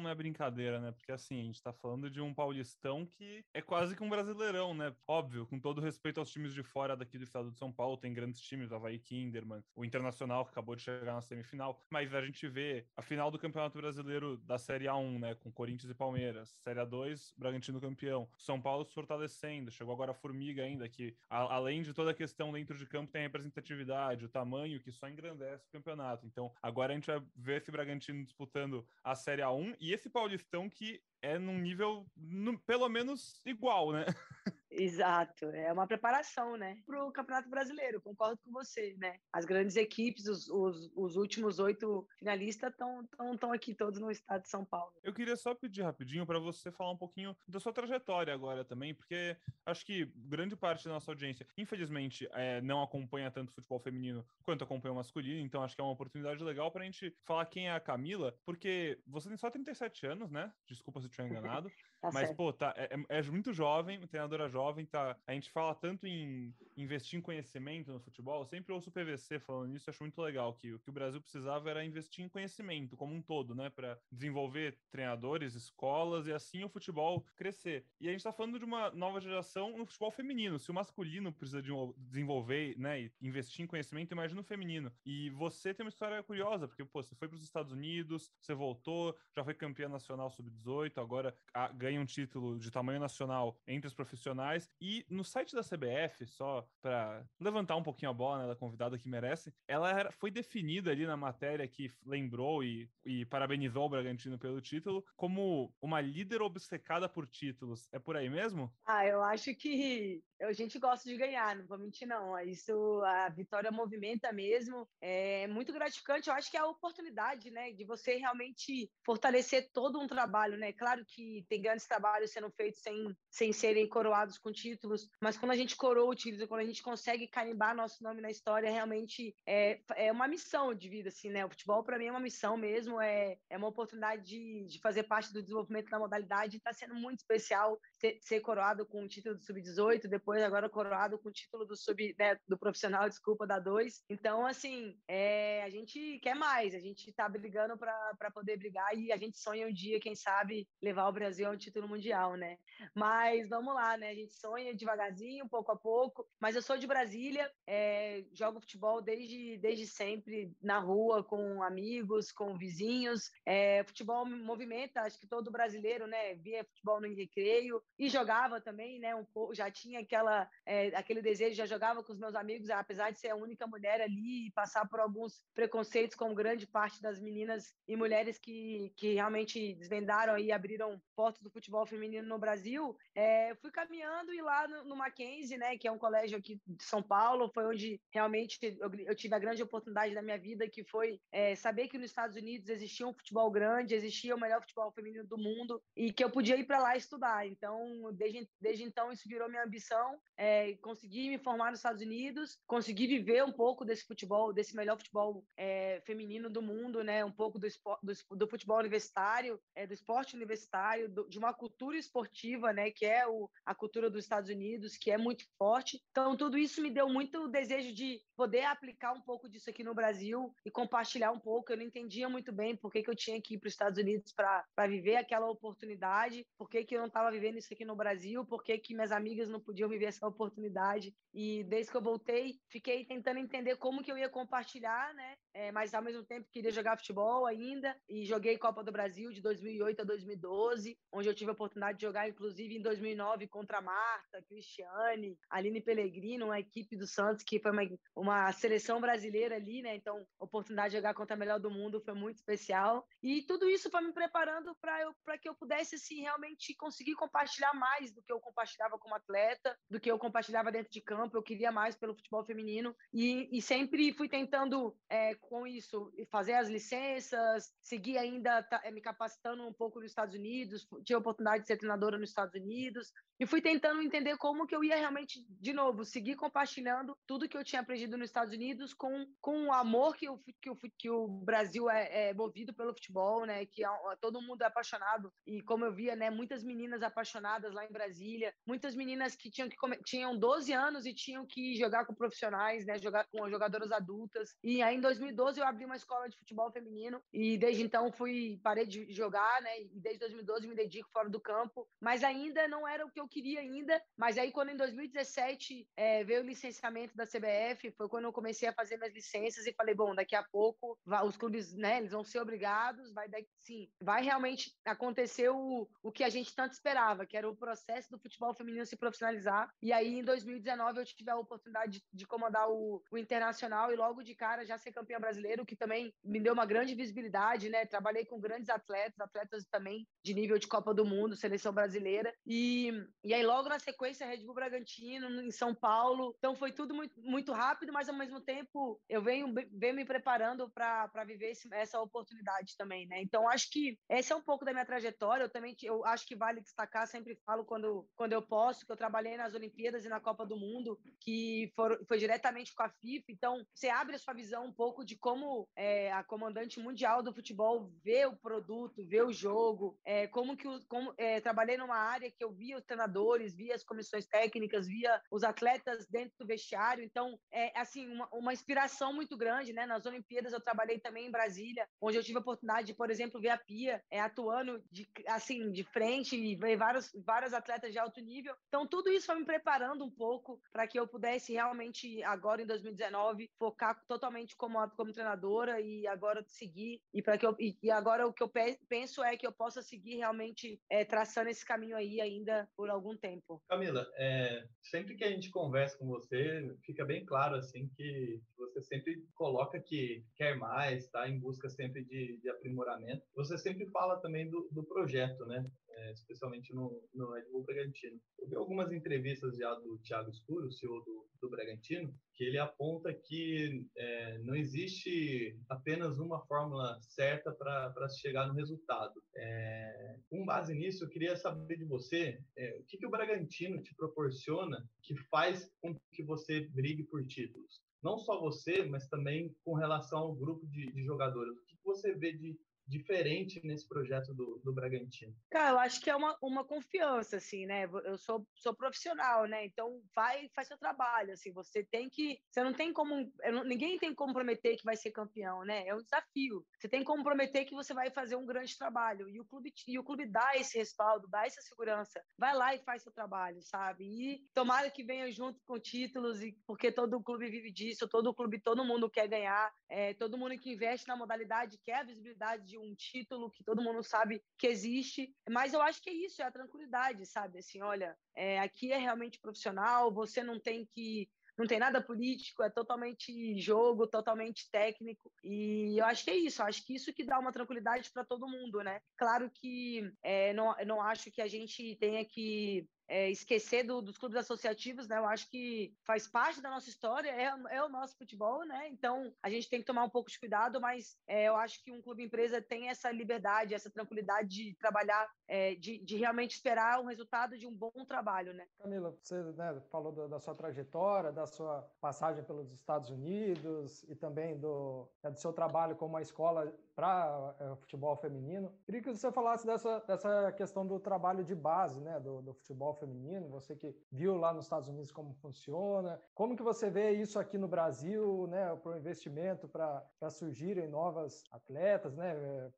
não 0.00 0.08
é 0.08 0.14
brincadeira, 0.14 0.80
né? 0.80 0.92
Porque 0.92 1.12
assim, 1.12 1.40
a 1.40 1.44
gente 1.44 1.62
tá 1.62 1.72
falando 1.72 2.10
de 2.10 2.20
um 2.20 2.32
paulistão 2.32 3.06
que 3.06 3.44
é 3.52 3.60
quase 3.60 3.96
que 3.96 4.02
um 4.02 4.08
brasileirão, 4.08 4.74
né? 4.74 4.94
Óbvio, 5.06 5.46
com 5.46 5.58
todo 5.58 5.80
respeito 5.80 6.20
aos 6.20 6.30
times 6.30 6.54
de 6.54 6.62
fora 6.62 6.96
daqui 6.96 7.18
do 7.18 7.24
estado 7.24 7.50
de 7.50 7.58
São 7.58 7.72
Paulo, 7.72 7.96
tem 7.96 8.12
grandes 8.12 8.40
times, 8.40 8.72
Havaí 8.72 8.98
Kinderman, 8.98 9.62
o 9.74 9.84
Internacional 9.84 10.44
que 10.44 10.50
acabou 10.50 10.76
de 10.76 10.82
chegar 10.82 11.14
na 11.14 11.20
semifinal, 11.20 11.80
mas 11.90 12.14
a 12.14 12.24
gente 12.24 12.46
vê 12.48 12.86
a 12.96 13.02
final 13.02 13.30
do 13.30 13.38
Campeonato 13.38 13.78
Brasileiro 13.78 14.36
da 14.38 14.58
Série 14.58 14.86
A1, 14.86 15.18
né? 15.18 15.34
Com 15.34 15.50
Corinthians 15.50 15.90
e 15.90 15.94
Palmeiras, 15.94 16.50
Série 16.62 16.80
A2, 16.80 17.32
Bragantino 17.36 17.80
campeão, 17.80 18.28
São 18.36 18.60
Paulo 18.60 18.84
se 18.84 18.92
fortalecendo, 18.92 19.70
chegou 19.70 19.92
agora 19.92 20.12
a 20.12 20.14
Formiga 20.14 20.62
ainda, 20.62 20.88
que 20.88 21.16
a, 21.28 21.54
além 21.54 21.82
de 21.82 21.92
toda 21.92 22.10
a 22.10 22.14
questão 22.14 22.52
dentro 22.52 22.76
de 22.76 22.86
campo, 22.86 23.10
tem 23.10 23.22
a 23.22 23.24
representatividade, 23.24 24.24
o 24.24 24.28
tamanho 24.28 24.80
que 24.80 24.92
só 24.92 25.08
engrandece 25.08 25.66
o 25.66 25.72
campeonato. 25.72 26.26
Então, 26.26 26.52
agora 26.62 26.92
a 26.92 26.96
gente 26.96 27.06
vai 27.06 27.22
ver 27.34 27.60
esse 27.60 27.70
Bragantino 27.70 28.24
disputando 28.24 28.86
a 29.02 29.14
Série 29.28 29.42
A1 29.42 29.76
e 29.78 29.92
esse 29.92 30.08
Paulistão 30.08 30.70
que 30.70 31.02
é 31.20 31.38
num 31.38 31.58
nível 31.58 32.06
no, 32.16 32.58
pelo 32.60 32.88
menos 32.88 33.42
igual, 33.44 33.92
né? 33.92 34.06
Exato, 34.78 35.46
é 35.46 35.72
uma 35.72 35.86
preparação, 35.86 36.56
né, 36.56 36.78
para 36.86 37.04
o 37.04 37.12
Campeonato 37.12 37.50
Brasileiro. 37.50 38.00
Concordo 38.00 38.38
com 38.44 38.52
você, 38.52 38.94
né? 38.98 39.18
As 39.32 39.44
grandes 39.44 39.76
equipes, 39.76 40.26
os, 40.26 40.48
os, 40.48 40.90
os 40.94 41.16
últimos 41.16 41.58
oito 41.58 42.06
finalistas 42.18 42.70
estão 42.70 43.04
tão, 43.06 43.36
tão 43.36 43.52
aqui 43.52 43.74
todos 43.74 44.00
no 44.00 44.10
estado 44.10 44.42
de 44.42 44.48
São 44.48 44.64
Paulo. 44.64 44.92
Eu 45.02 45.12
queria 45.12 45.36
só 45.36 45.54
pedir 45.54 45.82
rapidinho 45.82 46.24
para 46.24 46.38
você 46.38 46.70
falar 46.70 46.92
um 46.92 46.96
pouquinho 46.96 47.36
da 47.46 47.58
sua 47.58 47.72
trajetória 47.72 48.32
agora 48.32 48.64
também, 48.64 48.94
porque 48.94 49.36
acho 49.66 49.84
que 49.84 50.06
grande 50.14 50.54
parte 50.54 50.84
da 50.84 50.92
nossa 50.92 51.10
audiência, 51.10 51.46
infelizmente, 51.56 52.28
é, 52.32 52.60
não 52.60 52.82
acompanha 52.82 53.30
tanto 53.30 53.52
futebol 53.52 53.80
feminino 53.80 54.24
quanto 54.44 54.62
acompanha 54.64 54.92
o 54.92 54.96
masculino, 54.96 55.40
então 55.40 55.62
acho 55.62 55.74
que 55.74 55.80
é 55.80 55.84
uma 55.84 55.92
oportunidade 55.92 56.42
legal 56.42 56.70
para 56.70 56.82
a 56.82 56.84
gente 56.84 57.14
falar 57.24 57.46
quem 57.46 57.68
é 57.68 57.72
a 57.72 57.80
Camila, 57.80 58.36
porque 58.44 59.00
você 59.06 59.28
tem 59.28 59.36
só 59.36 59.50
37 59.50 60.06
anos, 60.06 60.30
né? 60.30 60.52
Desculpa 60.66 61.00
se 61.00 61.06
eu 61.06 61.10
tiver 61.10 61.28
enganado. 61.28 61.70
tá 62.00 62.10
mas, 62.12 62.28
certo. 62.28 62.36
pô, 62.36 62.52
tá, 62.52 62.74
é, 62.76 63.18
é, 63.18 63.22
muito 63.22 63.52
jovem, 63.52 64.06
treinadora 64.06 64.48
jovem, 64.48 64.86
tá? 64.86 65.16
A 65.26 65.32
gente 65.32 65.50
fala 65.50 65.74
tanto 65.74 66.06
em 66.06 66.54
investir 66.82 67.18
em 67.18 67.22
conhecimento 67.22 67.92
no 67.92 68.00
futebol, 68.00 68.40
eu 68.40 68.46
sempre 68.46 68.72
ouço 68.72 68.88
o 68.88 68.92
PVC 68.92 69.38
falando 69.40 69.74
isso, 69.74 69.90
acho 69.90 70.02
muito 70.02 70.20
legal 70.20 70.54
que 70.54 70.72
o 70.72 70.78
que 70.78 70.90
o 70.90 70.92
Brasil 70.92 71.20
precisava 71.20 71.68
era 71.70 71.84
investir 71.84 72.24
em 72.24 72.28
conhecimento 72.28 72.96
como 72.96 73.14
um 73.14 73.20
todo, 73.20 73.54
né, 73.54 73.68
para 73.68 73.98
desenvolver 74.10 74.78
treinadores, 74.90 75.54
escolas 75.54 76.26
e 76.26 76.32
assim 76.32 76.64
o 76.64 76.68
futebol 76.68 77.24
crescer. 77.36 77.84
E 78.00 78.08
a 78.08 78.10
gente 78.10 78.20
está 78.20 78.32
falando 78.32 78.58
de 78.58 78.64
uma 78.64 78.90
nova 78.90 79.20
geração 79.20 79.76
no 79.76 79.84
futebol 79.84 80.10
feminino. 80.10 80.58
Se 80.58 80.70
o 80.70 80.74
masculino 80.74 81.32
precisa 81.32 81.60
de 81.60 81.70
desenvolver, 81.96 82.78
né, 82.78 83.02
e 83.02 83.12
investir 83.20 83.64
em 83.64 83.66
conhecimento, 83.66 84.12
imagina 84.12 84.40
o 84.40 84.44
feminino. 84.44 84.92
E 85.04 85.30
você 85.30 85.74
tem 85.74 85.84
uma 85.84 85.90
história 85.90 86.22
curiosa, 86.22 86.68
porque 86.68 86.84
pô, 86.84 87.02
você 87.02 87.14
foi 87.14 87.28
para 87.28 87.36
os 87.36 87.42
Estados 87.42 87.72
Unidos, 87.72 88.32
você 88.40 88.54
voltou, 88.54 89.16
já 89.36 89.44
foi 89.44 89.54
campeã 89.54 89.88
nacional 89.88 90.30
sub-18, 90.30 90.98
agora 90.98 91.34
ganha 91.74 92.00
um 92.00 92.06
título 92.06 92.58
de 92.58 92.70
tamanho 92.70 93.00
nacional 93.00 93.58
entre 93.66 93.88
os 93.88 93.94
profissionais. 93.94 94.70
E 94.80 95.04
no 95.08 95.24
site 95.24 95.54
da 95.54 95.62
CBF, 95.62 96.26
só 96.26 96.67
para 96.80 97.24
levantar 97.40 97.76
um 97.76 97.82
pouquinho 97.82 98.10
a 98.10 98.14
bola 98.14 98.42
né, 98.42 98.46
da 98.46 98.56
convidada 98.56 98.98
que 98.98 99.08
merece, 99.08 99.52
ela 99.66 99.90
era, 99.90 100.12
foi 100.12 100.30
definida 100.30 100.90
ali 100.90 101.06
na 101.06 101.16
matéria 101.16 101.66
que 101.68 101.92
lembrou 102.04 102.62
e, 102.62 102.88
e 103.04 103.24
parabenizou 103.26 103.84
o 103.84 103.88
Bragantino 103.88 104.38
pelo 104.38 104.60
título 104.60 105.04
como 105.16 105.74
uma 105.80 106.00
líder 106.00 106.42
obcecada 106.42 107.08
por 107.08 107.26
títulos. 107.26 107.88
É 107.92 107.98
por 107.98 108.16
aí 108.16 108.30
mesmo? 108.30 108.72
Ah, 108.86 109.06
eu 109.06 109.22
acho 109.22 109.54
que 109.54 110.22
a 110.40 110.52
gente 110.52 110.78
gosta 110.78 111.08
de 111.08 111.16
ganhar, 111.16 111.56
não 111.56 111.66
vou 111.66 111.78
mentir, 111.78 112.06
não. 112.06 112.38
Isso, 112.40 113.02
a 113.04 113.28
vitória 113.28 113.70
movimenta 113.70 114.32
mesmo. 114.32 114.88
É 115.00 115.46
muito 115.48 115.72
gratificante. 115.72 116.28
Eu 116.28 116.34
acho 116.34 116.50
que 116.50 116.56
é 116.56 116.60
a 116.60 116.66
oportunidade, 116.66 117.50
né, 117.50 117.72
de 117.72 117.84
você 117.84 118.14
realmente 118.14 118.90
fortalecer 119.04 119.70
todo 119.72 119.98
um 119.98 120.06
trabalho, 120.06 120.56
né? 120.56 120.72
Claro 120.72 121.04
que 121.06 121.44
tem 121.48 121.60
grandes 121.60 121.86
trabalhos 121.86 122.30
sendo 122.30 122.50
feitos 122.50 122.80
sem, 122.80 123.16
sem 123.30 123.52
serem 123.52 123.88
coroados 123.88 124.38
com 124.38 124.52
títulos, 124.52 125.08
mas 125.20 125.36
quando 125.36 125.52
a 125.52 125.56
gente 125.56 125.76
coroa 125.76 126.10
o 126.10 126.14
título, 126.14 126.46
quando 126.46 126.60
a 126.60 126.66
gente 126.66 126.82
consegue 126.82 127.26
carimbar 127.26 127.74
nosso 127.74 128.02
nome 128.02 128.20
na 128.20 128.30
história, 128.30 128.70
realmente 128.70 129.34
é, 129.46 129.80
é 129.96 130.12
uma 130.12 130.28
missão 130.28 130.74
de 130.74 130.88
vida, 130.88 131.08
assim, 131.08 131.30
né? 131.30 131.44
O 131.44 131.50
futebol, 131.50 131.82
para 131.82 131.98
mim, 131.98 132.06
é 132.06 132.10
uma 132.10 132.20
missão 132.20 132.56
mesmo, 132.56 133.00
é, 133.00 133.36
é 133.50 133.56
uma 133.56 133.68
oportunidade 133.68 134.24
de, 134.24 134.66
de 134.66 134.80
fazer 134.80 135.02
parte 135.04 135.32
do 135.32 135.42
desenvolvimento 135.42 135.90
da 135.90 135.98
modalidade. 135.98 136.56
Está 136.56 136.72
sendo 136.72 136.94
muito 136.94 137.20
especial 137.20 137.78
ser, 137.96 138.18
ser 138.22 138.40
coroado 138.40 138.86
com 138.86 139.04
o 139.04 139.08
título 139.08 139.34
do 139.34 139.42
Sub-18, 139.42 140.06
depois 140.06 140.27
agora 140.32 140.68
coroado 140.68 141.18
com 141.18 141.28
o 141.28 141.32
título 141.32 141.64
do 141.64 141.76
sub, 141.76 142.14
né, 142.18 142.38
do 142.46 142.58
profissional, 142.58 143.08
desculpa, 143.08 143.46
da 143.46 143.58
2. 143.58 144.04
Então, 144.10 144.46
assim, 144.46 144.98
é, 145.08 145.62
a 145.62 145.70
gente 145.70 146.18
quer 146.20 146.34
mais, 146.34 146.74
a 146.74 146.78
gente 146.78 147.10
está 147.10 147.28
brigando 147.28 147.76
para 147.78 148.30
poder 148.32 148.56
brigar 148.56 148.94
e 148.96 149.12
a 149.12 149.16
gente 149.16 149.38
sonha 149.38 149.66
um 149.66 149.72
dia, 149.72 150.00
quem 150.00 150.14
sabe, 150.14 150.68
levar 150.82 151.08
o 151.08 151.12
Brasil 151.12 151.48
ao 151.48 151.56
título 151.56 151.88
mundial, 151.88 152.34
né? 152.36 152.58
Mas 152.94 153.48
vamos 153.48 153.74
lá, 153.74 153.96
né? 153.96 154.10
A 154.10 154.14
gente 154.14 154.34
sonha 154.34 154.74
devagarzinho, 154.74 155.48
pouco 155.48 155.72
a 155.72 155.76
pouco. 155.76 156.26
Mas 156.40 156.54
eu 156.54 156.62
sou 156.62 156.76
de 156.76 156.86
Brasília, 156.86 157.50
é, 157.66 158.24
jogo 158.32 158.60
futebol 158.60 159.00
desde, 159.00 159.56
desde 159.58 159.86
sempre 159.86 160.52
na 160.60 160.78
rua, 160.78 161.24
com 161.24 161.62
amigos, 161.62 162.30
com 162.32 162.56
vizinhos. 162.56 163.30
É, 163.46 163.82
futebol 163.84 164.26
movimenta, 164.26 165.02
acho 165.02 165.18
que 165.18 165.26
todo 165.26 165.50
brasileiro, 165.50 166.06
né? 166.06 166.34
Via 166.34 166.64
futebol 166.64 167.00
no 167.00 167.14
recreio 167.14 167.82
e 167.98 168.08
jogava 168.08 168.60
também, 168.60 168.98
né? 168.98 169.14
Um 169.14 169.24
já 169.52 169.70
tinha 169.70 170.04
aquela, 170.18 170.50
é, 170.66 170.88
aquele 170.96 171.22
desejo, 171.22 171.54
já 171.54 171.66
jogava 171.66 172.02
com 172.02 172.12
os 172.12 172.18
meus 172.18 172.34
amigos, 172.34 172.70
apesar 172.70 173.10
de 173.10 173.18
ser 173.18 173.28
a 173.28 173.36
única 173.36 173.66
mulher 173.66 174.00
ali 174.00 174.48
e 174.48 174.50
passar 174.52 174.86
por 174.88 175.00
alguns 175.00 175.44
preconceitos, 175.54 176.16
como 176.16 176.34
grande 176.34 176.66
parte 176.66 177.00
das 177.00 177.20
meninas 177.20 177.74
e 177.86 177.96
mulheres 177.96 178.38
que, 178.38 178.92
que 178.96 179.14
realmente 179.14 179.74
desvendaram 179.74 180.38
e 180.38 180.52
abriram 180.52 181.00
portas 181.14 181.42
do 181.42 181.50
futebol 181.50 181.86
feminino 181.86 182.26
no 182.26 182.38
Brasil. 182.38 182.96
É, 183.14 183.54
fui 183.56 183.70
caminhando 183.70 184.32
e 184.32 184.42
lá 184.42 184.66
no, 184.66 184.84
no 184.84 184.96
Mackenzie, 184.96 185.56
né? 185.56 185.76
Que 185.76 185.88
é 185.88 185.92
um 185.92 185.98
colégio 185.98 186.38
aqui 186.38 186.60
de 186.66 186.84
São 186.84 187.02
Paulo, 187.02 187.50
foi 187.52 187.66
onde 187.66 188.00
realmente 188.12 188.58
eu, 188.62 188.90
eu 189.06 189.14
tive 189.14 189.34
a 189.34 189.38
grande 189.38 189.62
oportunidade 189.62 190.14
da 190.14 190.22
minha 190.22 190.38
vida, 190.38 190.68
que 190.68 190.84
foi 190.84 191.20
é, 191.32 191.54
saber 191.54 191.88
que 191.88 191.98
nos 191.98 192.10
Estados 192.10 192.36
Unidos 192.36 192.68
existia 192.68 193.06
um 193.06 193.14
futebol 193.14 193.50
grande, 193.50 193.94
existia 193.94 194.34
o 194.34 194.40
melhor 194.40 194.60
futebol 194.60 194.90
feminino 194.92 195.26
do 195.26 195.38
mundo 195.38 195.82
e 195.96 196.12
que 196.12 196.22
eu 196.22 196.30
podia 196.30 196.56
ir 196.56 196.64
para 196.64 196.78
lá 196.78 196.96
estudar. 196.96 197.46
Então, 197.46 198.12
desde, 198.12 198.48
desde 198.60 198.84
então, 198.84 199.12
isso 199.12 199.28
virou 199.28 199.48
minha 199.48 199.64
ambição. 199.64 200.07
É, 200.36 200.74
consegui 200.76 201.28
me 201.30 201.38
formar 201.38 201.70
nos 201.70 201.80
Estados 201.80 202.02
Unidos, 202.02 202.58
consegui 202.66 203.06
viver 203.06 203.42
um 203.44 203.52
pouco 203.52 203.84
desse 203.84 204.04
futebol, 204.04 204.52
desse 204.52 204.76
melhor 204.76 204.96
futebol 204.96 205.44
é, 205.56 206.00
feminino 206.06 206.48
do 206.48 206.62
mundo, 206.62 207.02
né? 207.02 207.24
Um 207.24 207.32
pouco 207.32 207.58
do, 207.58 207.66
do, 208.02 208.36
do 208.36 208.48
futebol 208.48 208.78
universitário, 208.78 209.60
é, 209.74 209.86
do 209.86 209.92
esporte 209.92 210.36
universitário, 210.36 211.08
do, 211.08 211.28
de 211.28 211.38
uma 211.38 211.52
cultura 211.52 211.96
esportiva, 211.96 212.72
né? 212.72 212.90
Que 212.90 213.06
é 213.06 213.26
o, 213.26 213.50
a 213.66 213.74
cultura 213.74 214.08
dos 214.08 214.24
Estados 214.24 214.50
Unidos, 214.50 214.96
que 214.96 215.10
é 215.10 215.18
muito 215.18 215.44
forte. 215.58 216.00
Então, 216.10 216.36
tudo 216.36 216.56
isso 216.56 216.80
me 216.80 216.90
deu 216.90 217.08
muito 217.08 217.48
desejo 217.48 217.92
de 217.92 218.20
poder 218.36 218.64
aplicar 218.64 219.12
um 219.12 219.20
pouco 219.20 219.48
disso 219.48 219.68
aqui 219.68 219.82
no 219.82 219.94
Brasil 219.94 220.54
e 220.64 220.70
compartilhar 220.70 221.32
um 221.32 221.40
pouco. 221.40 221.72
Eu 221.72 221.76
não 221.78 221.84
entendia 221.84 222.28
muito 222.28 222.52
bem 222.52 222.76
por 222.76 222.92
que, 222.92 223.02
que 223.02 223.10
eu 223.10 223.16
tinha 223.16 223.40
que 223.42 223.54
ir 223.54 223.58
para 223.58 223.66
os 223.66 223.72
Estados 223.72 223.98
Unidos 223.98 224.32
para 224.32 224.86
viver 224.86 225.16
aquela 225.16 225.50
oportunidade, 225.50 226.46
por 226.56 226.68
que, 226.68 226.84
que 226.84 226.94
eu 226.94 227.00
não 227.00 227.08
estava 227.08 227.30
vivendo 227.30 227.58
isso 227.58 227.72
aqui 227.72 227.84
no 227.84 227.96
Brasil, 227.96 228.44
por 228.44 228.62
que, 228.62 228.78
que 228.78 228.94
minhas 228.94 229.10
amigas 229.10 229.48
não 229.48 229.60
podiam 229.60 229.88
viver 229.88 229.97
essa 230.06 230.26
oportunidade. 230.26 231.14
E 231.32 231.64
desde 231.64 231.90
que 231.90 231.96
eu 231.96 232.02
voltei, 232.02 232.60
fiquei 232.68 233.04
tentando 233.04 233.38
entender 233.38 233.76
como 233.76 234.02
que 234.02 234.10
eu 234.10 234.18
ia 234.18 234.28
compartilhar, 234.28 235.14
né? 235.14 235.36
É, 235.58 235.72
mas 235.72 235.92
ao 235.92 236.00
mesmo 236.00 236.22
tempo 236.22 236.48
queria 236.52 236.70
jogar 236.70 236.96
futebol 236.96 237.44
ainda 237.44 237.96
e 238.08 238.24
joguei 238.24 238.56
Copa 238.56 238.84
do 238.84 238.92
Brasil 238.92 239.32
de 239.32 239.40
2008 239.42 240.02
a 240.02 240.04
2012, 240.04 240.96
onde 241.12 241.28
eu 241.28 241.34
tive 241.34 241.50
a 241.50 241.52
oportunidade 241.52 241.98
de 241.98 242.06
jogar 242.06 242.28
inclusive 242.28 242.76
em 242.76 242.80
2009 242.80 243.48
contra 243.48 243.78
a 243.78 243.82
Marta, 243.82 244.40
Cristiane, 244.48 245.36
Aline 245.50 245.80
Pellegrino, 245.80 246.44
uma 246.44 246.60
equipe 246.60 246.96
do 246.96 247.08
Santos 247.08 247.42
que 247.42 247.58
foi 247.58 247.72
uma, 247.72 247.82
uma 248.14 248.52
seleção 248.52 249.00
brasileira 249.00 249.56
ali, 249.56 249.82
né? 249.82 249.96
Então, 249.96 250.24
oportunidade 250.38 250.90
de 250.90 250.98
jogar 250.98 251.12
contra 251.12 251.34
a 251.34 251.36
melhor 251.36 251.58
do 251.58 251.72
mundo 251.72 252.00
foi 252.04 252.14
muito 252.14 252.36
especial. 252.36 253.04
E 253.20 253.42
tudo 253.42 253.68
isso 253.68 253.90
foi 253.90 254.00
me 254.00 254.12
preparando 254.12 254.76
para 254.80 255.38
que 255.38 255.48
eu 255.48 255.56
pudesse 255.56 255.96
assim, 255.96 256.20
realmente 256.20 256.72
conseguir 256.76 257.16
compartilhar 257.16 257.74
mais 257.74 258.12
do 258.12 258.22
que 258.22 258.32
eu 258.32 258.38
compartilhava 258.38 258.96
como 258.96 259.16
atleta, 259.16 259.76
do 259.90 259.98
que 259.98 260.08
eu 260.08 260.20
compartilhava 260.20 260.70
dentro 260.70 260.92
de 260.92 261.00
campo. 261.00 261.36
Eu 261.36 261.42
queria 261.42 261.72
mais 261.72 261.96
pelo 261.96 262.14
futebol 262.14 262.44
feminino 262.44 262.94
e, 263.12 263.48
e 263.50 263.60
sempre 263.60 264.12
fui 264.12 264.28
tentando, 264.28 264.96
é, 265.08 265.34
com 265.48 265.66
isso, 265.66 266.12
fazer 266.30 266.54
as 266.54 266.68
licenças, 266.68 267.72
seguir 267.80 268.18
ainda 268.18 268.62
tá, 268.62 268.82
me 268.92 269.00
capacitando 269.00 269.66
um 269.66 269.72
pouco 269.72 269.98
nos 269.98 270.10
Estados 270.10 270.34
Unidos. 270.34 270.86
Tive 271.04 271.14
a 271.14 271.18
oportunidade 271.18 271.62
de 271.62 271.66
ser 271.66 271.78
treinadora 271.78 272.18
nos 272.18 272.28
Estados 272.28 272.54
Unidos 272.54 273.12
e 273.40 273.46
fui 273.46 273.62
tentando 273.62 274.02
entender 274.02 274.36
como 274.36 274.66
que 274.66 274.74
eu 274.74 274.82
ia 274.82 274.96
realmente, 274.96 275.46
de 275.48 275.72
novo, 275.72 276.04
seguir 276.04 276.34
compartilhando 276.34 277.16
tudo 277.24 277.48
que 277.48 277.56
eu 277.56 277.62
tinha 277.64 277.80
aprendido 277.80 278.18
nos 278.18 278.28
Estados 278.28 278.52
Unidos 278.52 278.92
com, 278.92 279.26
com 279.40 279.66
o 279.66 279.72
amor 279.72 280.16
que, 280.16 280.28
o, 280.28 280.38
que, 280.60 280.68
o, 280.70 280.76
que 280.98 281.08
o 281.08 281.28
Brasil 281.28 281.88
é, 281.88 282.30
é 282.30 282.34
movido 282.34 282.74
pelo 282.74 282.92
futebol, 282.92 283.46
né? 283.46 283.64
Que 283.64 283.84
é, 283.84 283.88
todo 284.20 284.42
mundo 284.42 284.62
é 284.62 284.66
apaixonado. 284.66 285.32
E 285.46 285.62
como 285.62 285.84
eu 285.84 285.94
via, 285.94 286.16
né? 286.16 286.30
Muitas 286.30 286.64
meninas 286.64 287.00
apaixonadas 287.02 287.72
lá 287.72 287.86
em 287.86 287.92
Brasília, 287.92 288.52
muitas 288.66 288.96
meninas 288.96 289.36
que 289.36 289.50
tinham, 289.50 289.68
que 289.68 289.76
tinham 290.04 290.36
12 290.36 290.72
anos 290.72 291.06
e 291.06 291.14
tinham 291.14 291.46
que 291.46 291.76
jogar 291.76 292.04
com 292.06 292.14
profissionais, 292.14 292.84
né? 292.84 292.98
Jogar 292.98 293.24
com 293.30 293.48
jogadoras 293.48 293.92
adultas. 293.92 294.56
E 294.64 294.82
aí, 294.82 294.96
em 294.96 295.00
2012, 295.32 295.60
eu 295.60 295.66
abri 295.66 295.84
uma 295.84 295.96
escola 295.96 296.28
de 296.28 296.36
futebol 296.36 296.70
feminino 296.70 297.22
e 297.32 297.56
desde 297.58 297.82
então 297.82 298.10
fui, 298.12 298.60
parei 298.62 298.86
de 298.86 299.10
jogar, 299.12 299.62
né? 299.62 299.82
E 299.82 300.00
desde 300.00 300.20
2012 300.20 300.66
me 300.66 300.74
dedico 300.74 301.10
fora 301.12 301.28
do 301.28 301.40
campo. 301.40 301.88
Mas 302.00 302.24
ainda 302.24 302.66
não 302.68 302.86
era 302.86 303.04
o 303.04 303.10
que 303.10 303.20
eu 303.20 303.28
queria 303.28 303.60
ainda. 303.60 304.00
Mas 304.16 304.38
aí, 304.38 304.50
quando 304.50 304.70
em 304.70 304.76
2017 304.76 305.88
é, 305.96 306.24
veio 306.24 306.42
o 306.42 306.46
licenciamento 306.46 307.16
da 307.16 307.26
CBF, 307.26 307.90
foi 307.92 308.08
quando 308.08 308.24
eu 308.24 308.32
comecei 308.32 308.68
a 308.68 308.72
fazer 308.72 308.96
minhas 308.96 309.14
licenças 309.14 309.66
e 309.66 309.72
falei, 309.72 309.94
bom, 309.94 310.14
daqui 310.14 310.34
a 310.34 310.42
pouco 310.42 310.98
os 311.24 311.36
clubes, 311.36 311.74
né, 311.74 311.98
eles 311.98 312.12
vão 312.12 312.24
ser 312.24 312.40
obrigados, 312.40 313.12
vai 313.12 313.28
sim, 313.60 313.90
vai 314.00 314.22
realmente 314.22 314.74
acontecer 314.84 315.48
o, 315.50 315.88
o 316.02 316.10
que 316.10 316.24
a 316.24 316.28
gente 316.28 316.54
tanto 316.54 316.72
esperava, 316.72 317.26
que 317.26 317.36
era 317.36 317.48
o 317.48 317.56
processo 317.56 318.10
do 318.10 318.18
futebol 318.18 318.54
feminino 318.54 318.86
se 318.86 318.96
profissionalizar. 318.96 319.70
E 319.82 319.92
aí, 319.92 320.18
em 320.18 320.24
2019, 320.24 321.00
eu 321.00 321.04
tive 321.04 321.30
a 321.30 321.36
oportunidade 321.36 321.98
de, 321.98 322.04
de 322.12 322.26
comandar 322.26 322.68
o, 322.70 323.02
o 323.10 323.18
Internacional 323.18 323.92
e 323.92 323.96
logo 323.96 324.22
de 324.22 324.34
cara 324.34 324.64
já 324.64 324.78
ser 324.78 324.92
campeã 324.92 325.17
brasileiro, 325.18 325.66
que 325.66 325.76
também 325.76 326.12
me 326.24 326.40
deu 326.40 326.52
uma 326.52 326.66
grande 326.66 326.94
visibilidade, 326.94 327.68
né? 327.68 327.86
Trabalhei 327.86 328.24
com 328.24 328.40
grandes 328.40 328.68
atletas, 328.68 329.18
atletas 329.20 329.64
também 329.70 330.06
de 330.24 330.34
nível 330.34 330.58
de 330.58 330.66
Copa 330.66 330.94
do 330.94 331.04
Mundo, 331.04 331.36
seleção 331.36 331.72
brasileira. 331.72 332.32
E, 332.46 332.92
e 333.24 333.34
aí, 333.34 333.42
logo 333.44 333.68
na 333.68 333.78
sequência, 333.78 334.26
Red 334.26 334.44
Bull 334.44 334.54
Bragantino, 334.54 335.42
em 335.42 335.50
São 335.50 335.74
Paulo. 335.74 336.34
Então, 336.38 336.54
foi 336.54 336.72
tudo 336.72 336.94
muito, 336.94 337.14
muito 337.20 337.52
rápido, 337.52 337.92
mas 337.92 338.08
ao 338.08 338.14
mesmo 338.14 338.40
tempo 338.40 339.00
eu 339.08 339.22
venho, 339.22 339.52
venho 339.72 339.94
me 339.94 340.04
preparando 340.04 340.70
para 340.70 341.24
viver 341.24 341.50
esse, 341.50 341.68
essa 341.72 342.00
oportunidade 342.00 342.76
também, 342.76 343.06
né? 343.06 343.20
Então 343.22 343.48
acho 343.48 343.70
que 343.70 343.98
esse 344.08 344.32
é 344.32 344.36
um 344.36 344.42
pouco 344.42 344.64
da 344.64 344.72
minha 344.72 344.86
trajetória. 344.86 345.44
Eu 345.44 345.50
também 345.50 345.76
eu 345.82 346.04
acho 346.04 346.26
que 346.26 346.36
vale 346.36 346.60
destacar, 346.60 347.06
sempre 347.06 347.36
falo 347.44 347.64
quando, 347.64 348.08
quando 348.16 348.32
eu 348.32 348.42
posso, 348.42 348.84
que 348.84 348.92
eu 348.92 348.96
trabalhei 348.96 349.36
nas 349.36 349.54
Olimpíadas 349.54 350.04
e 350.04 350.08
na 350.08 350.20
Copa 350.20 350.46
do 350.46 350.56
Mundo, 350.56 350.98
que 351.20 351.72
for, 351.74 351.98
foi 352.06 352.18
diretamente 352.18 352.74
com 352.74 352.82
a 352.82 352.88
FIFA. 352.88 353.24
Então 353.28 353.66
você 353.74 353.88
abre 353.88 354.16
a 354.16 354.18
sua 354.18 354.34
visão 354.34 354.66
um 354.66 354.72
pouco 354.72 355.04
de 355.08 355.16
como 355.16 355.66
é, 355.74 356.12
a 356.12 356.22
comandante 356.22 356.78
mundial 356.78 357.22
do 357.22 357.32
futebol 357.32 357.90
vê 358.04 358.26
o 358.26 358.36
produto, 358.36 359.06
vê 359.06 359.22
o 359.22 359.32
jogo, 359.32 359.98
é, 360.04 360.26
como 360.26 360.54
que 360.54 360.68
o, 360.68 360.78
como, 360.86 361.14
é, 361.16 361.40
trabalhei 361.40 361.78
numa 361.78 361.96
área 361.96 362.30
que 362.30 362.44
eu 362.44 362.52
via 362.52 362.76
os 362.76 362.84
treinadores, 362.84 363.56
via 363.56 363.74
as 363.74 363.82
comissões 363.82 364.26
técnicas, 364.26 364.86
via 364.86 365.18
os 365.30 365.42
atletas 365.42 366.06
dentro 366.08 366.34
do 366.38 366.46
vestiário, 366.46 367.02
então 367.02 367.38
é 367.50 367.72
assim 367.78 368.06
uma, 368.06 368.28
uma 368.34 368.52
inspiração 368.52 369.14
muito 369.14 369.34
grande, 369.34 369.72
né? 369.72 369.86
Nas 369.86 370.04
Olimpíadas 370.04 370.52
eu 370.52 370.60
trabalhei 370.60 371.00
também 371.00 371.26
em 371.26 371.30
Brasília, 371.30 371.88
onde 372.02 372.18
eu 372.18 372.22
tive 372.22 372.36
a 372.36 372.42
oportunidade 372.42 372.88
de, 372.88 372.94
por 372.94 373.10
exemplo, 373.10 373.40
ver 373.40 373.48
a 373.48 373.58
Pia 373.58 374.02
é, 374.10 374.20
atuando 374.20 374.84
de, 374.92 375.08
assim 375.26 375.72
de 375.72 375.84
frente 375.84 376.36
e 376.36 376.54
ver 376.54 376.76
vários 376.76 377.10
vários 377.24 377.54
atletas 377.54 377.92
de 377.92 377.98
alto 377.98 378.20
nível. 378.20 378.54
Então 378.68 378.86
tudo 378.86 379.08
isso 379.08 379.26
foi 379.26 379.38
me 379.38 379.46
preparando 379.46 380.04
um 380.04 380.10
pouco 380.10 380.60
para 380.70 380.86
que 380.86 381.00
eu 381.00 381.08
pudesse 381.08 381.54
realmente 381.54 382.22
agora 382.24 382.60
em 382.60 382.66
2019 382.66 383.50
focar 383.58 383.98
totalmente 384.06 384.54
como 384.54 384.78
como 384.98 385.12
treinadora 385.12 385.80
e 385.80 386.08
agora 386.08 386.44
seguir 386.48 387.00
e 387.14 387.22
para 387.22 387.38
que 387.38 387.46
eu 387.46 387.54
e, 387.60 387.88
agora 387.88 388.26
o 388.26 388.32
que 388.32 388.42
eu 388.42 388.50
penso 388.88 389.22
é 389.22 389.36
que 389.36 389.46
eu 389.46 389.52
possa 389.52 389.80
seguir 389.80 390.16
realmente 390.16 390.80
é, 390.90 391.04
traçando 391.04 391.48
esse 391.48 391.64
caminho 391.64 391.96
aí 391.96 392.20
ainda 392.20 392.68
por 392.76 392.90
algum 392.90 393.16
tempo. 393.16 393.62
Camila, 393.68 394.04
é, 394.16 394.66
sempre 394.82 395.14
que 395.14 395.22
a 395.22 395.30
gente 395.30 395.50
conversa 395.50 395.96
com 395.96 396.08
você, 396.08 396.76
fica 396.84 397.04
bem 397.04 397.24
claro 397.24 397.54
assim 397.54 397.88
que 397.96 398.42
você 398.56 398.82
sempre 398.82 399.24
coloca 399.34 399.78
que 399.78 400.24
quer 400.34 400.56
mais, 400.56 401.04
está 401.04 401.28
em 401.28 401.38
busca 401.38 401.70
sempre 401.70 402.02
de, 402.04 402.36
de, 402.38 402.50
aprimoramento. 402.50 403.22
Você 403.36 403.56
sempre 403.56 403.86
fala 403.90 404.20
também 404.20 404.50
do, 404.50 404.68
do 404.72 404.82
projeto, 404.82 405.46
né? 405.46 405.64
É, 405.98 406.12
especialmente 406.12 406.72
no, 406.72 407.02
no 407.12 407.32
Red 407.32 407.44
Bull 407.50 407.64
Bragantino. 407.64 408.20
Eu 408.38 408.48
vi 408.48 408.54
algumas 408.54 408.92
entrevistas 408.92 409.56
já 409.56 409.74
do 409.74 409.98
Thiago 409.98 410.30
Escuro, 410.30 410.70
CEO 410.70 411.02
do, 411.04 411.26
do 411.40 411.50
Bragantino, 411.50 412.14
que 412.34 412.44
ele 412.44 412.56
aponta 412.56 413.12
que 413.12 413.84
é, 413.96 414.38
não 414.38 414.54
existe 414.54 415.58
apenas 415.68 416.18
uma 416.20 416.40
fórmula 416.46 417.00
certa 417.02 417.50
para 417.52 418.08
se 418.08 418.20
chegar 418.20 418.46
no 418.46 418.54
resultado. 418.54 419.20
É, 419.34 420.16
com 420.30 420.44
base 420.44 420.72
nisso, 420.72 421.04
eu 421.04 421.08
queria 421.08 421.36
saber 421.36 421.76
de 421.76 421.84
você 421.84 422.40
é, 422.56 422.76
o 422.78 422.84
que, 422.84 422.96
que 422.96 423.06
o 423.06 423.10
Bragantino 423.10 423.82
te 423.82 423.92
proporciona 423.94 424.88
que 425.02 425.16
faz 425.28 425.68
com 425.80 425.96
que 426.12 426.22
você 426.22 426.60
brigue 426.60 427.02
por 427.02 427.26
títulos 427.26 427.82
não 428.00 428.16
só 428.16 428.38
você, 428.40 428.84
mas 428.84 429.08
também 429.08 429.52
com 429.64 429.74
relação 429.74 430.20
ao 430.20 430.34
grupo 430.34 430.64
de, 430.68 430.92
de 430.92 431.02
jogadores. 431.02 431.52
O 431.56 431.64
que 431.64 431.76
você 431.84 432.14
vê 432.14 432.32
de 432.32 432.56
diferente 432.88 433.60
nesse 433.64 433.86
projeto 433.86 434.34
do, 434.34 434.60
do 434.64 434.72
Bragantino? 434.72 435.34
Cara, 435.50 435.70
eu 435.70 435.78
acho 435.78 436.00
que 436.00 436.10
é 436.10 436.16
uma, 436.16 436.36
uma 436.42 436.64
confiança, 436.64 437.36
assim, 437.36 437.66
né? 437.66 437.88
Eu 438.04 438.16
sou, 438.16 438.46
sou 438.54 438.74
profissional, 438.74 439.46
né? 439.46 439.64
Então, 439.66 440.02
vai, 440.14 440.48
faz 440.54 440.68
seu 440.68 440.78
trabalho, 440.78 441.32
assim. 441.32 441.52
Você 441.52 441.84
tem 441.84 442.08
que... 442.08 442.40
Você 442.50 442.62
não 442.62 442.72
tem 442.72 442.92
como... 442.92 443.30
Ninguém 443.64 443.98
tem 443.98 444.14
como 444.14 444.32
prometer 444.32 444.76
que 444.76 444.84
vai 444.84 444.96
ser 444.96 445.10
campeão, 445.10 445.64
né? 445.64 445.86
É 445.86 445.94
um 445.94 446.02
desafio. 446.02 446.64
Você 446.78 446.88
tem 446.88 447.04
como 447.04 447.22
prometer 447.22 447.64
que 447.64 447.74
você 447.74 447.92
vai 447.92 448.10
fazer 448.10 448.36
um 448.36 448.46
grande 448.46 448.76
trabalho. 448.76 449.28
E 449.28 449.40
o 449.40 449.44
clube, 449.44 449.72
e 449.86 449.98
o 449.98 450.04
clube 450.04 450.26
dá 450.26 450.52
esse 450.54 450.78
respaldo, 450.78 451.28
dá 451.28 451.44
essa 451.44 451.60
segurança. 451.60 452.22
Vai 452.38 452.54
lá 452.54 452.74
e 452.74 452.78
faz 452.78 453.02
seu 453.02 453.12
trabalho, 453.12 453.60
sabe? 453.62 454.04
E 454.04 454.46
tomara 454.54 454.90
que 454.90 455.02
venha 455.02 455.30
junto 455.30 455.60
com 455.66 455.78
títulos, 455.78 456.42
e 456.42 456.56
porque 456.66 456.90
todo 456.90 457.22
clube 457.22 457.50
vive 457.50 457.70
disso, 457.70 458.08
todo 458.08 458.34
clube, 458.34 458.60
todo 458.60 458.84
mundo 458.84 459.10
quer 459.10 459.28
ganhar. 459.28 459.72
É, 459.88 460.14
todo 460.14 460.38
mundo 460.38 460.58
que 460.58 460.72
investe 460.72 461.06
na 461.06 461.16
modalidade 461.16 461.78
quer 461.78 461.96
a 461.96 462.04
visibilidade 462.04 462.64
de 462.64 462.77
um 462.78 462.94
título 462.94 463.50
que 463.50 463.64
todo 463.64 463.82
mundo 463.82 464.02
sabe 464.02 464.42
que 464.56 464.66
existe. 464.66 465.34
Mas 465.48 465.72
eu 465.72 465.82
acho 465.82 466.02
que 466.02 466.10
é 466.10 466.14
isso, 466.14 466.42
é 466.42 466.44
a 466.44 466.52
tranquilidade, 466.52 467.26
sabe? 467.26 467.58
Assim, 467.58 467.82
olha, 467.82 468.16
é, 468.34 468.58
aqui 468.60 468.92
é 468.92 468.98
realmente 468.98 469.40
profissional, 469.40 470.12
você 470.12 470.42
não 470.42 470.58
tem 470.60 470.86
que 470.86 471.28
não 471.58 471.66
tem 471.66 471.78
nada 471.78 472.00
político, 472.00 472.62
é 472.62 472.70
totalmente 472.70 473.58
jogo, 473.58 474.06
totalmente 474.06 474.70
técnico. 474.70 475.30
E 475.42 476.00
eu 476.00 476.04
acho 476.04 476.24
que 476.24 476.30
é 476.30 476.36
isso, 476.36 476.62
acho 476.62 476.84
que 476.86 476.94
isso 476.94 477.12
que 477.12 477.24
dá 477.24 477.38
uma 477.38 477.52
tranquilidade 477.52 478.10
para 478.12 478.24
todo 478.24 478.48
mundo, 478.48 478.80
né? 478.82 479.00
Claro 479.16 479.50
que 479.52 480.10
é, 480.22 480.52
não, 480.52 480.74
não 480.86 481.02
acho 481.02 481.30
que 481.32 481.42
a 481.42 481.48
gente 481.48 481.96
tenha 481.96 482.24
que 482.24 482.86
é, 483.08 483.30
esquecer 483.30 483.82
do, 483.82 484.02
dos 484.02 484.18
clubes 484.18 484.36
associativos, 484.36 485.08
né? 485.08 485.16
Eu 485.16 485.24
acho 485.24 485.48
que 485.50 485.94
faz 486.06 486.28
parte 486.28 486.60
da 486.60 486.68
nossa 486.68 486.90
história, 486.90 487.30
é, 487.30 487.50
é, 487.70 487.82
o 487.82 487.88
nosso 487.88 488.16
futebol, 488.16 488.64
né? 488.66 488.88
Então 488.90 489.32
a 489.42 489.48
gente 489.48 489.68
tem 489.68 489.80
que 489.80 489.86
tomar 489.86 490.04
um 490.04 490.10
pouco 490.10 490.30
de 490.30 490.38
cuidado, 490.38 490.80
mas 490.80 491.16
é, 491.26 491.48
eu 491.48 491.56
acho 491.56 491.82
que 491.82 491.90
um 491.90 492.02
clube 492.02 492.22
empresa 492.22 492.60
tem 492.60 492.88
essa 492.88 493.10
liberdade, 493.10 493.74
essa 493.74 493.90
tranquilidade 493.90 494.48
de 494.48 494.76
trabalhar, 494.78 495.28
é, 495.48 495.74
de, 495.74 495.98
de, 496.04 496.16
realmente 496.16 496.52
esperar 496.52 497.00
o 497.00 497.06
resultado 497.06 497.56
de 497.56 497.66
um 497.66 497.74
bom 497.74 497.90
trabalho, 498.06 498.52
né? 498.52 498.66
Camila, 498.78 499.16
você 499.22 499.42
né, 499.54 499.80
falou 499.90 500.12
do, 500.12 500.28
da 500.28 500.38
sua 500.38 500.54
trajetória, 500.54 501.32
da 501.32 501.46
sua 501.48 501.82
passagem 502.00 502.44
pelos 502.44 502.72
Estados 502.72 503.10
Unidos 503.10 504.04
e 504.04 504.14
também 504.14 504.58
do, 504.58 505.08
né, 505.22 505.30
do 505.30 505.38
seu 505.38 505.52
trabalho 505.52 505.96
como 505.96 506.14
uma 506.14 506.22
escola 506.22 506.72
para 506.98 507.54
é, 507.60 507.76
futebol 507.76 508.16
feminino. 508.16 508.72
Queria 508.84 509.00
que 509.00 509.14
você 509.14 509.30
falasse 509.30 509.64
dessa, 509.64 510.00
dessa 510.00 510.50
questão 510.50 510.84
do 510.84 510.98
trabalho 510.98 511.44
de 511.44 511.54
base, 511.54 512.00
né, 512.00 512.18
do, 512.18 512.42
do 512.42 512.52
futebol 512.52 512.92
feminino, 512.92 513.48
você 513.48 513.76
que 513.76 513.94
viu 514.10 514.36
lá 514.36 514.52
nos 514.52 514.64
Estados 514.64 514.88
Unidos 514.88 515.12
como 515.12 515.32
funciona, 515.34 516.20
como 516.34 516.56
que 516.56 516.62
você 516.62 516.90
vê 516.90 517.12
isso 517.12 517.38
aqui 517.38 517.56
no 517.56 517.68
Brasil, 517.68 518.48
né, 518.48 518.74
para 518.74 518.90
o 518.90 518.96
investimento, 518.96 519.68
para 519.68 520.28
surgirem 520.28 520.88
novas 520.88 521.44
atletas, 521.52 522.16
né, 522.16 522.34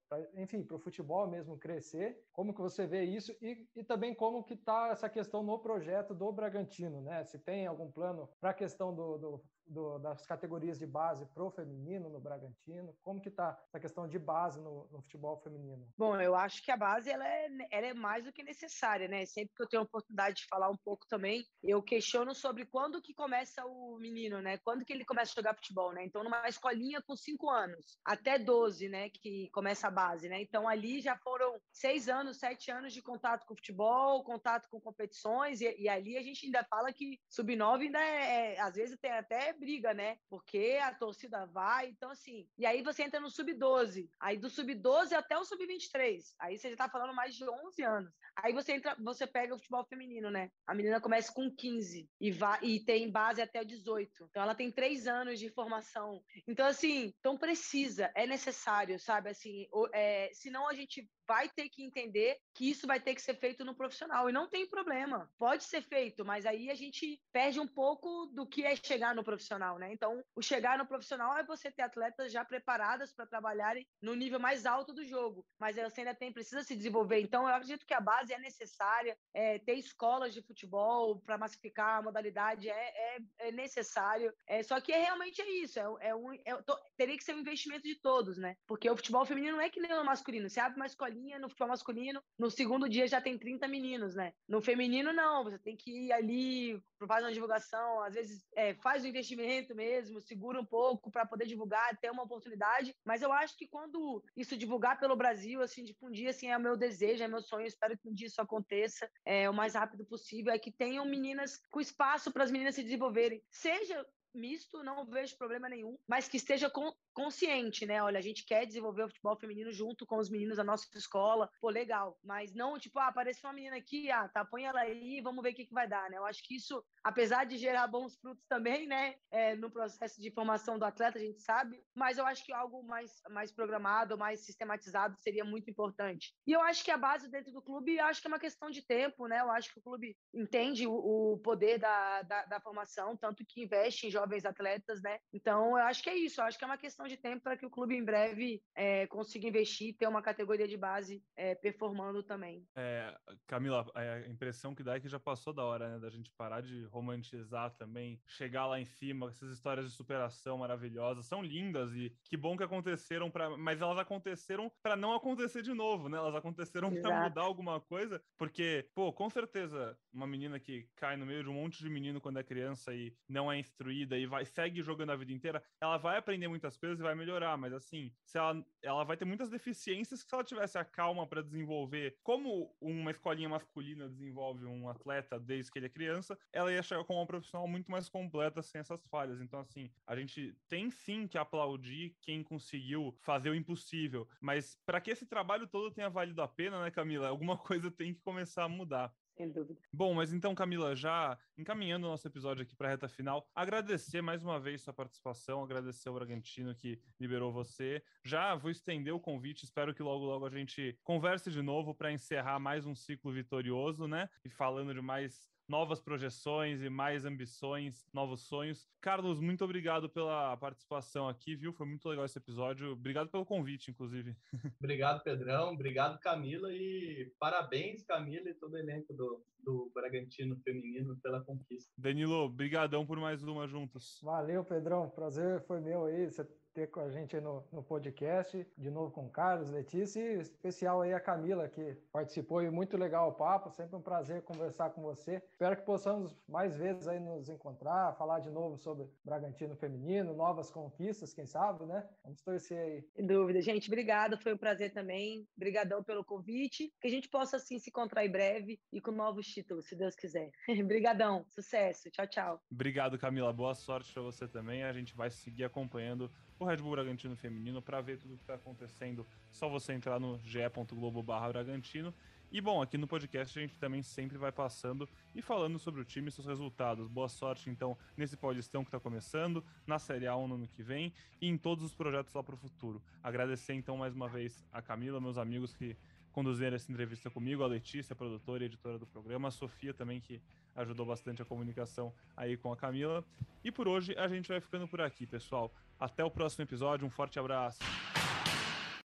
pra, 0.06 0.20
enfim, 0.35 0.62
para 0.62 0.76
o 0.76 0.80
futebol 0.80 1.26
mesmo 1.26 1.56
crescer, 1.56 2.22
como 2.30 2.52
que 2.52 2.61
você 2.61 2.87
vê 2.87 3.04
isso? 3.04 3.35
E, 3.40 3.66
e 3.74 3.83
também 3.83 4.14
como 4.14 4.44
que 4.44 4.52
está 4.52 4.88
essa 4.88 5.09
questão 5.09 5.42
no 5.42 5.59
projeto 5.59 6.12
do 6.14 6.30
Bragantino, 6.30 7.00
né, 7.00 7.24
se 7.24 7.38
tem 7.38 7.66
algum 7.66 7.90
plano 7.90 8.28
para 8.38 8.50
a 8.50 8.54
questão 8.54 8.94
do, 8.94 9.16
do 9.16 9.44
do, 9.70 9.98
das 9.98 10.26
categorias 10.26 10.78
de 10.78 10.87
base 10.87 11.24
pro 11.26 11.50
feminino 11.50 12.09
no 12.09 12.20
Bragantino? 12.20 12.94
Como 13.02 13.20
que 13.20 13.28
está 13.28 13.59
essa 13.68 13.80
questão 13.80 14.09
de 14.09 14.18
base 14.18 14.61
no, 14.61 14.88
no, 14.90 15.00
futebol 15.02 15.38
feminino? 15.38 15.88
Bom, 15.96 16.20
eu 16.20 16.35
acho 16.35 16.62
que 16.62 16.70
a 16.70 16.76
base 16.76 17.09
ela 17.09 17.26
é, 17.26 17.48
ela 17.70 17.87
é 17.87 17.94
mais 17.94 18.24
do 18.24 18.33
que 18.33 18.42
necessária, 18.42 19.09
né? 19.09 19.24
Sempre 19.26 19.54
que 19.54 19.62
eu 19.62 19.68
tenho 19.68 19.83
a 19.83 19.87
oportunidade 19.87 20.37
de 20.37 20.46
falar 20.48 20.68
um 20.68 20.76
pouco 20.76 21.06
também, 21.09 21.44
eu 21.62 21.83
questiono 21.83 22.35
sobre 22.35 22.66
quando 22.66 23.00
que 23.00 23.14
começa 23.14 23.64
o 23.64 23.96
menino, 23.98 24.42
né? 24.42 24.59
Quando 24.59 24.85
que 24.85 24.92
ele 24.92 25.04
começa 25.04 25.33
a 25.33 25.40
jogar 25.40 25.54
futebol, 25.54 25.92
né? 25.92 26.04
Então, 26.04 26.24
numa 26.24 26.48
escolinha 26.48 27.00
com 27.02 27.14
cinco 27.16 27.48
anos, 27.48 27.98
até 28.04 28.38
12, 28.38 28.88
né? 28.88 29.09
Que 29.11 29.48
começa 29.52 29.87
a 29.87 29.90
base, 29.90 30.28
né? 30.28 30.42
Então, 30.42 30.68
ali 30.68 31.00
já 31.00 31.16
foram 31.18 31.61
seis 31.72 32.09
anos, 32.09 32.38
sete 32.38 32.70
anos 32.70 32.92
de 32.92 33.02
contato 33.02 33.46
com 33.46 33.54
futebol, 33.54 34.24
contato 34.24 34.68
com 34.68 34.80
competições, 34.80 35.61
e, 35.61 35.76
e 35.78 35.88
ali 35.88 36.16
a 36.16 36.22
gente 36.22 36.46
ainda 36.46 36.64
fala 36.64 36.92
que 36.92 37.18
sub-9 37.28 37.83
ainda 37.83 38.00
é, 38.00 38.54
é, 38.54 38.61
às 38.61 38.74
vezes 38.74 38.98
tem 38.98 39.12
até 39.12 39.52
briga, 39.61 39.92
né? 39.92 40.16
Porque 40.29 40.79
a 40.83 40.94
torcida 40.94 41.44
vai, 41.46 41.88
então 41.88 42.11
assim. 42.11 42.49
E 42.59 42.64
aí 42.64 42.83
você 42.83 43.03
entra 43.03 43.20
no 43.20 43.31
sub-12, 43.31 44.09
aí 44.18 44.38
do 44.38 44.49
sub-12 44.49 45.12
até 45.12 45.38
o 45.38 45.44
sub-23. 45.44 46.23
Aí 46.38 46.59
você 46.59 46.70
já 46.70 46.77
tá 46.77 46.88
falando 46.88 47.14
mais 47.14 47.35
de 47.35 47.49
11 47.49 47.83
anos. 47.83 48.12
Aí 48.35 48.53
você 48.55 48.73
entra, 48.73 48.96
você 48.99 49.27
pega 49.27 49.55
o 49.55 49.59
futebol 49.59 49.85
feminino, 49.85 50.31
né? 50.31 50.51
A 50.66 50.75
menina 50.75 51.01
começa 51.01 51.33
com 51.33 51.55
15 51.55 52.09
e 52.20 52.31
vai 52.31 52.59
e 52.62 52.81
tem 52.81 53.11
base 53.11 53.42
até 53.42 53.61
o 53.61 53.66
18. 53.66 54.11
Então 54.31 54.42
ela 54.42 54.55
tem 54.55 54.73
três 54.73 55.07
anos 55.07 55.38
de 55.38 55.51
formação. 55.51 56.23
Então 56.49 56.66
assim, 56.66 57.12
então 57.20 57.37
precisa, 57.37 58.11
é 58.14 58.27
necessário, 58.27 58.99
sabe? 58.99 59.31
Assim, 59.31 59.68
é, 59.92 60.31
senão 60.33 60.66
a 60.66 60.75
gente 60.75 61.09
vai 61.31 61.49
ter 61.49 61.69
que 61.69 61.85
entender 61.85 62.37
que 62.53 62.69
isso 62.69 62.88
vai 62.88 62.99
ter 62.99 63.14
que 63.14 63.23
ser 63.23 63.37
feito 63.37 63.64
no 63.64 63.73
profissional. 63.73 64.29
E 64.29 64.33
não 64.33 64.49
tem 64.49 64.69
problema. 64.69 65.31
Pode 65.38 65.62
ser 65.62 65.81
feito, 65.81 66.25
mas 66.25 66.45
aí 66.45 66.69
a 66.69 66.75
gente 66.75 67.23
perde 67.33 67.61
um 67.61 67.69
pouco 67.69 68.27
do 68.35 68.45
que 68.45 68.64
é 68.64 68.75
chegar 68.75 69.14
no 69.14 69.23
profissional, 69.23 69.79
né? 69.79 69.93
Então, 69.93 70.25
o 70.35 70.43
chegar 70.43 70.77
no 70.77 70.88
profissional 70.88 71.38
é 71.38 71.45
você 71.45 71.71
ter 71.71 71.83
atletas 71.83 72.33
já 72.33 72.45
preparadas 72.45 73.12
para 73.12 73.29
trabalharem 73.29 73.87
no 74.03 74.16
nível 74.16 74.40
mais 74.40 74.66
alto 74.66 74.93
do 74.93 75.05
jogo. 75.05 75.47
Mas 75.57 75.77
você 75.77 76.01
ainda 76.01 76.16
tem, 76.16 76.33
precisa 76.33 76.64
se 76.64 76.75
desenvolver. 76.75 77.21
Então, 77.21 77.49
eu 77.49 77.55
acredito 77.55 77.87
que 77.87 77.95
a 77.95 78.01
base 78.01 78.33
é 78.33 78.38
necessária. 78.40 79.16
É, 79.33 79.61
ter 79.61 79.75
escolas 79.75 80.35
de 80.35 80.43
futebol 80.43 81.21
para 81.21 81.38
massificar 81.38 81.99
a 81.99 82.03
modalidade 82.03 82.69
é, 82.69 82.73
é, 82.73 83.19
é 83.38 83.53
necessário. 83.53 84.35
É, 84.49 84.64
só 84.64 84.81
que 84.81 84.93
é, 84.93 84.99
realmente 84.99 85.40
é 85.40 85.49
isso. 85.62 85.79
É, 85.79 86.09
é 86.09 86.14
um, 86.16 86.33
é, 86.33 86.61
teria 86.97 87.16
que 87.16 87.23
ser 87.23 87.37
um 87.37 87.40
investimento 87.40 87.85
de 87.85 88.01
todos, 88.01 88.37
né? 88.37 88.57
Porque 88.66 88.90
o 88.90 88.97
futebol 88.97 89.25
feminino 89.25 89.59
não 89.59 89.64
é 89.64 89.71
que 89.71 89.81
nem 89.81 89.93
o 89.93 90.05
masculino. 90.05 90.51
Você 90.51 90.59
abre 90.59 90.77
uma 90.77 90.87
escolinha 90.87 91.19
no 91.38 91.48
futebol 91.48 91.68
masculino, 91.68 92.22
no 92.38 92.50
segundo 92.50 92.88
dia 92.88 93.06
já 93.06 93.20
tem 93.20 93.38
30 93.38 93.68
meninos, 93.68 94.14
né? 94.14 94.33
No 94.48 94.61
feminino, 94.61 95.12
não, 95.12 95.44
você 95.44 95.59
tem 95.59 95.76
que 95.76 96.06
ir 96.06 96.12
ali, 96.12 96.83
faz 97.06 97.24
uma 97.24 97.33
divulgação, 97.33 98.02
às 98.02 98.14
vezes 98.14 98.46
é, 98.54 98.74
faz 98.74 99.04
o 99.04 99.06
investimento 99.06 99.74
mesmo, 99.74 100.20
segura 100.20 100.61
um 100.61 100.64
pouco 100.64 101.11
para 101.11 101.26
poder 101.26 101.46
divulgar, 101.46 101.96
ter 101.98 102.11
uma 102.11 102.22
oportunidade. 102.22 102.94
Mas 103.04 103.22
eu 103.22 103.33
acho 103.33 103.56
que 103.56 103.66
quando 103.66 104.22
isso 104.37 104.56
divulgar 104.56 104.98
pelo 104.98 105.16
Brasil, 105.16 105.62
assim, 105.62 105.85
difundir, 105.85 106.28
assim, 106.28 106.48
é 106.48 106.56
o 106.56 106.61
meu 106.61 106.76
desejo, 106.76 107.22
é 107.22 107.28
meu 107.28 107.42
sonho, 107.42 107.66
espero 107.66 107.96
que 107.98 108.09
um 108.09 108.14
dia 108.14 108.26
isso 108.26 108.40
aconteça 108.40 109.11
é, 109.24 109.48
o 109.48 109.54
mais 109.54 109.74
rápido 109.74 110.04
possível, 110.04 110.52
é 110.52 110.59
que 110.59 110.72
tenham 110.72 111.04
meninas 111.04 111.61
com 111.70 111.80
espaço 111.80 112.33
para 112.33 112.44
as 112.44 112.50
meninas 112.50 112.74
se 112.74 112.83
desenvolverem, 112.83 113.42
seja 113.50 114.06
misto, 114.35 114.83
não 114.83 115.04
vejo 115.04 115.37
problema 115.37 115.68
nenhum, 115.68 115.98
mas 116.06 116.28
que 116.28 116.37
esteja 116.37 116.70
com 116.70 116.92
consciente, 117.12 117.87
né? 117.87 118.03
Olha, 118.03 118.18
a 118.18 118.23
gente 118.23 118.44
quer 118.44 118.66
desenvolver 118.66 119.05
o 119.05 119.09
futebol 119.09 119.37
feminino 119.37 119.73
junto 119.73 120.07
com 120.07 120.16
os 120.18 120.31
meninos 120.31 120.57
da 120.57 120.64
nossa 120.64 120.87
escola, 120.94 121.51
pô, 121.61 121.68
legal. 121.68 122.18
Mas 122.23 122.55
não, 122.55 122.79
tipo, 122.79 122.99
ah, 122.99 123.09
apareceu 123.09 123.49
uma 123.49 123.55
menina 123.55 123.77
aqui, 123.77 124.11
ah, 124.11 124.29
tá, 124.29 124.44
põe 124.44 124.64
ela 124.64 124.81
aí, 124.81 125.20
vamos 125.20 125.42
ver 125.42 125.53
o 125.53 125.55
que, 125.55 125.66
que 125.66 125.75
vai 125.75 125.88
dar, 125.88 126.09
né? 126.11 126.18
Eu 126.18 126.25
acho 126.25 126.42
que 126.44 126.57
isso, 126.57 126.85
apesar 127.03 127.44
de 127.44 127.57
gerar 127.57 127.87
bons 127.87 128.16
frutos 128.16 128.44
também, 128.46 128.87
né? 128.87 129.16
É, 129.31 129.55
no 129.55 129.70
processo 129.70 130.20
de 130.20 130.31
formação 130.31 130.79
do 130.79 130.85
atleta, 130.85 131.18
a 131.18 131.23
gente 131.23 131.40
sabe, 131.40 131.83
mas 131.94 132.18
eu 132.18 132.27
acho 132.27 132.44
que 132.44 132.53
algo 132.53 132.83
mais, 132.83 133.12
mais 133.31 133.53
programado, 133.53 134.18
mais 134.18 134.44
sistematizado 134.44 135.16
seria 135.20 135.44
muito 135.44 135.70
importante. 135.70 136.35
E 136.46 136.53
eu 136.53 136.61
acho 136.61 136.85
que 136.85 136.90
a 136.90 136.96
base 136.96 137.29
dentro 137.31 137.53
do 137.53 137.62
clube, 137.62 137.99
acho 138.01 138.20
que 138.20 138.27
é 138.27 138.31
uma 138.31 138.38
questão 138.38 138.70
de 138.70 138.83
tempo, 138.87 139.27
né? 139.27 139.40
Eu 139.40 139.51
acho 139.51 139.73
que 139.73 139.79
o 139.79 139.83
clube 139.83 140.16
entende 140.35 140.87
o, 140.87 140.92
o 140.92 141.38
poder 141.38 141.79
da, 141.79 142.23
da, 142.23 142.44
da 142.46 142.61
formação, 142.61 143.16
tanto 143.16 143.44
que 143.46 143.62
investe 143.62 144.07
em 144.07 144.11
jovens 144.11 144.44
atletas, 144.44 145.01
né? 145.03 145.18
Então, 145.33 145.79
eu 145.79 145.85
acho 145.85 146.03
que 146.03 146.11
é 146.11 146.16
isso, 146.16 146.40
eu 146.40 146.44
acho 146.44 146.59
que 146.59 146.64
é 146.64 146.66
uma 146.66 146.79
questão 146.79 147.00
de 147.09 147.17
tempo 147.17 147.43
para 147.43 147.57
que 147.57 147.67
o 147.67 147.71
clube 147.71 147.95
em 147.95 148.05
breve 148.05 148.63
é, 148.75 149.07
consiga 149.07 149.49
investir, 149.49 149.97
ter 149.97 150.07
uma 150.07 150.23
categoria 150.23 150.67
de 150.67 150.77
base 150.77 151.23
é, 151.37 151.55
performando 151.55 152.23
também. 152.23 152.67
É, 152.77 153.17
Camila, 153.47 153.87
a 153.95 154.29
impressão 154.29 154.75
que 154.75 154.83
dá 154.83 154.97
é 154.97 155.01
que 155.01 155.09
já 155.09 155.19
passou 155.19 155.53
da 155.53 155.65
hora, 155.65 155.91
né, 155.91 155.99
da 155.99 156.11
gente 156.11 156.31
parar 156.37 156.61
de 156.61 156.85
romantizar 156.85 157.75
também, 157.77 158.21
chegar 158.27 158.67
lá 158.67 158.81
em 158.81 158.87
cima, 158.87 159.29
essas 159.29 159.51
histórias 159.53 159.87
de 159.87 159.97
superação 159.97 160.59
maravilhosas, 160.59 161.27
são 161.27 161.43
lindas 161.43 161.93
e 161.95 162.15
que 162.25 162.37
bom 162.37 162.57
que 162.57 162.65
aconteceram 162.65 163.31
para, 163.31 163.57
mas 163.57 163.81
elas 163.81 163.99
aconteceram 163.99 164.71
para 164.83 164.97
não 164.97 165.15
acontecer 165.15 165.63
de 165.63 165.73
novo, 165.73 166.09
né? 166.09 166.19
Elas 166.19 166.35
aconteceram 166.35 166.91
para 167.01 167.25
mudar 167.25 167.43
alguma 167.43 167.81
coisa, 167.81 168.23
porque, 168.37 168.89
pô, 168.95 169.13
com 169.13 169.29
certeza, 169.29 169.97
uma 170.12 170.27
menina 170.27 170.59
que 170.59 170.88
cai 170.96 171.16
no 171.16 171.27
meio 171.27 171.42
de 171.42 171.49
um 171.49 171.55
monte 171.55 171.79
de 171.79 171.88
menino 171.88 172.20
quando 172.20 172.38
é 172.38 172.42
criança 172.42 172.94
e 172.94 173.16
não 173.29 173.51
é 173.51 173.59
instruída 173.59 174.18
e 174.18 174.27
vai 174.27 174.44
segue 174.44 174.83
jogando 174.83 175.11
a 175.11 175.16
vida 175.16 175.33
inteira, 175.33 175.62
ela 175.81 175.96
vai 175.96 176.18
aprender 176.18 176.49
muitas 176.49 176.77
coisas 176.77 176.99
e 176.99 177.03
vai 177.03 177.14
melhorar, 177.14 177.57
mas 177.57 177.73
assim, 177.73 178.12
se 178.25 178.38
ela, 178.38 178.64
ela 178.83 179.05
vai 179.05 179.16
ter 179.16 179.25
muitas 179.25 179.51
deficiências 179.51 180.23
que 180.23 180.29
se 180.29 180.35
ela 180.35 180.44
tivesse 180.44 180.79
a 180.79 180.85
calma 180.85 181.27
para 181.27 181.42
desenvolver, 181.42 182.18
como 182.23 182.75
uma 182.81 183.11
escolinha 183.11 183.49
masculina 183.49 184.09
desenvolve 184.09 184.64
um 184.66 184.88
atleta 184.88 185.38
desde 185.38 185.70
que 185.70 185.79
ele 185.79 185.87
é 185.87 185.90
criança, 185.90 186.38
ela 186.53 186.73
ia 186.73 186.83
chegar 186.83 187.05
como 187.05 187.20
uma 187.20 187.27
profissional 187.27 187.66
muito 187.68 187.90
mais 187.90 188.09
completa 188.09 188.62
sem 188.62 188.81
essas 188.81 189.07
falhas. 189.07 189.40
Então, 189.40 189.61
assim, 189.61 189.90
a 190.07 190.16
gente 190.16 190.57
tem 190.68 190.90
sim 190.90 191.27
que 191.27 191.38
aplaudir 191.38 192.16
quem 192.20 192.42
conseguiu 192.42 193.16
fazer 193.20 193.51
o 193.51 193.55
impossível, 193.55 194.29
mas 194.40 194.77
para 194.85 195.01
que 195.01 195.11
esse 195.11 195.27
trabalho 195.27 195.66
todo 195.66 195.92
tenha 195.92 196.11
valido 196.11 196.42
a 196.42 196.49
pena, 196.49 196.83
né, 196.83 196.90
Camila? 196.90 197.29
Alguma 197.29 197.57
coisa 197.59 197.90
tem 197.90 198.14
que 198.14 198.20
começar 198.20 198.64
a 198.64 198.68
mudar 198.68 199.14
sem 199.37 199.51
dúvida. 199.51 199.81
Bom, 199.93 200.14
mas 200.14 200.33
então, 200.33 200.55
Camila, 200.55 200.95
já 200.95 201.38
encaminhando 201.57 202.07
o 202.07 202.11
nosso 202.11 202.27
episódio 202.27 202.62
aqui 202.62 202.75
para 202.77 202.88
a 202.88 202.90
reta 202.90 203.09
final, 203.09 203.49
agradecer 203.55 204.21
mais 204.21 204.43
uma 204.43 204.59
vez 204.59 204.83
sua 204.83 204.93
participação, 204.93 205.62
agradecer 205.62 206.09
ao 206.09 206.14
Bragantino 206.14 206.75
que 206.75 207.01
liberou 207.19 207.53
você. 207.53 208.03
Já 208.25 208.55
vou 208.55 208.71
estender 208.71 209.14
o 209.14 209.21
convite, 209.21 209.64
espero 209.64 209.95
que 209.95 210.03
logo, 210.03 210.25
logo 210.25 210.47
a 210.47 210.51
gente 210.51 210.99
converse 211.03 211.51
de 211.51 211.62
novo 211.62 211.95
para 211.95 212.12
encerrar 212.12 212.59
mais 212.59 212.87
um 212.87 212.95
ciclo 212.95 213.33
vitorioso, 213.33 214.07
né? 214.07 214.29
E 214.45 214.51
falando 214.51 214.95
de 214.95 215.01
mais 215.01 215.51
novas 215.70 216.00
projeções 216.00 216.83
e 216.83 216.90
mais 216.90 217.24
ambições, 217.24 218.04
novos 218.12 218.40
sonhos. 218.40 218.88
Carlos, 219.00 219.38
muito 219.38 219.64
obrigado 219.64 220.11
pela 220.11 220.56
participação 220.56 221.28
aqui, 221.28 221.54
viu? 221.54 221.72
Foi 221.72 221.87
muito 221.87 222.09
legal 222.09 222.24
esse 222.24 222.37
episódio. 222.37 222.90
Obrigado 222.90 223.30
pelo 223.30 223.46
convite, 223.46 223.88
inclusive. 223.88 224.37
Obrigado, 224.83 225.22
Pedrão. 225.22 225.72
Obrigado, 225.72 226.18
Camila. 226.18 226.72
E 226.72 227.33
parabéns, 227.38 228.02
Camila 228.02 228.50
e 228.50 228.54
todo 228.54 228.72
o 228.72 228.78
elenco 228.78 229.14
do, 229.14 229.44
do 229.61 229.92
Bragantino 229.94 230.56
Feminino 230.64 231.16
pela 231.22 231.40
conquista. 231.40 231.88
Danilo, 231.96 232.48
brigadão 232.48 233.06
por 233.06 233.20
mais 233.20 233.44
uma 233.44 233.68
juntos. 233.68 234.18
Valeu, 234.24 234.64
Pedrão. 234.64 235.09
Prazer 235.09 235.64
foi 235.68 235.80
meu 235.80 236.06
aí. 236.06 236.28
Você 236.28 236.44
ter 236.74 236.90
com 236.90 237.00
a 237.00 237.11
gente 237.11 237.38
no, 237.40 237.64
no 237.72 237.83
podcast, 237.83 238.66
de 238.76 238.90
novo 238.90 239.12
com 239.12 239.26
o 239.26 239.30
Carlos, 239.30 239.70
Letícia 239.70 240.20
e 240.20 240.40
especial 240.40 241.02
aí 241.02 241.12
a 241.12 241.20
Camila, 241.20 241.68
que 241.68 241.96
participou 242.12 242.62
e 242.62 242.70
muito 242.70 242.96
legal 242.96 243.28
o 243.28 243.33
papo, 243.33 243.70
sempre 243.70 243.96
um 243.96 244.02
prazer 244.02 244.42
conversar 244.42 244.90
com 244.90 245.02
você. 245.02 245.42
Espero 245.50 245.76
que 245.76 245.83
possamos 245.83 246.37
mais 246.48 246.76
vezes 246.76 247.09
aí 247.09 247.18
nos 247.18 247.48
encontrar, 247.48 248.14
falar 248.16 248.40
de 248.40 248.50
novo 248.50 248.76
sobre 248.76 249.09
Bragantino 249.24 249.76
feminino, 249.76 250.35
novas 250.35 250.70
conquistas, 250.70 251.33
quem 251.33 251.46
sabe, 251.46 251.85
né? 251.87 252.06
Vamos 252.22 252.40
torcer 252.42 252.78
aí. 252.78 253.04
Sem 253.14 253.26
dúvida. 253.26 253.61
Gente, 253.61 253.88
obrigado, 253.88 254.38
foi 254.38 254.54
um 254.54 254.59
prazer 254.59 254.92
também. 254.92 255.46
Obrigadão 255.56 256.02
pelo 256.02 256.24
convite, 256.24 256.92
que 257.00 257.09
a 257.09 257.11
gente 257.11 257.28
possa 257.28 257.56
assim 257.56 257.78
se 257.78 257.90
encontrar 257.90 258.24
em 258.24 258.30
breve 258.30 258.80
e 258.92 259.00
com 259.00 259.11
novos 259.11 259.46
títulos, 259.46 259.87
se 259.87 259.96
Deus 259.96 260.14
quiser. 260.14 260.50
Obrigadão, 260.85 261.44
sucesso, 261.48 262.11
tchau, 262.11 262.26
tchau. 262.26 262.62
Obrigado, 262.70 263.18
Camila, 263.18 263.52
boa 263.52 263.74
sorte 263.74 264.12
para 264.12 264.22
você 264.22 264.46
também. 264.46 264.85
A 264.85 264.92
gente 264.92 265.14
vai 265.14 265.30
seguir 265.30 265.64
acompanhando 265.64 266.30
o 266.61 266.66
Red 266.66 266.77
Bull 266.77 266.92
Bragantino 266.92 267.35
feminino. 267.35 267.81
Para 267.81 268.01
ver 268.01 268.18
tudo 268.18 268.37
que 268.37 268.42
está 268.42 268.55
acontecendo, 268.55 269.27
só 269.51 269.68
você 269.68 269.92
entrar 269.92 270.20
no 270.20 270.38
ge.globo 270.44 271.23
Bragantino. 271.23 272.14
E 272.53 272.61
bom, 272.61 272.83
aqui 272.83 272.99
no 272.99 273.07
podcast 273.07 273.59
a 273.59 273.62
gente 273.62 273.79
também 273.79 274.03
sempre 274.03 274.37
vai 274.37 274.51
passando 274.51 275.09
e 275.35 275.40
falando 275.40 275.79
sobre 275.79 276.01
o 276.01 276.05
time 276.05 276.29
e 276.29 276.33
seus 276.33 276.46
resultados. 276.46 277.07
Boa 277.09 277.29
sorte 277.29 277.70
então 277.70 277.96
nesse 278.16 278.37
Paulistão 278.37 278.83
que 278.83 278.88
está 278.88 278.99
começando, 278.99 279.64
na 279.87 279.99
Série 280.01 280.27
A 280.27 280.35
no 280.35 280.57
ano 280.57 280.68
que 280.68 280.83
vem 280.83 281.12
e 281.40 281.49
em 281.49 281.57
todos 281.57 281.85
os 281.85 281.94
projetos 281.94 282.35
lá 282.35 282.42
para 282.42 282.55
o 282.55 282.59
futuro. 282.59 283.01
Agradecer 283.23 283.75
então 283.75 283.96
mais 283.96 284.14
uma 284.14 284.29
vez 284.29 284.64
a 284.73 284.83
Camila, 284.83 285.20
meus 285.20 285.38
amigos 285.38 285.73
que 285.73 285.96
conduziram 286.33 286.75
essa 286.75 286.90
entrevista 286.90 287.31
comigo, 287.31 287.62
a 287.62 287.66
Letícia, 287.66 288.14
produtora 288.16 288.64
e 288.64 288.66
editora 288.66 288.99
do 288.99 289.07
programa, 289.07 289.49
a 289.49 289.51
Sofia 289.53 289.94
também 289.94 290.20
que 290.20 290.40
ajudou 290.75 291.07
bastante 291.07 291.42
a 291.42 291.44
comunicação 291.44 292.12
aí 292.37 292.57
com 292.57 292.73
a 292.73 292.77
Camila. 292.77 293.25
E 293.62 293.70
por 293.70 293.87
hoje 293.87 294.16
a 294.18 294.27
gente 294.29 294.49
vai 294.49 294.61
ficando 294.61 294.88
por 294.88 295.01
aqui, 295.01 295.25
pessoal. 295.25 295.73
Até 296.01 296.25
o 296.25 296.31
próximo 296.31 296.65
episódio, 296.65 297.07
um 297.07 297.11
forte 297.11 297.39
abraço. 297.39 297.79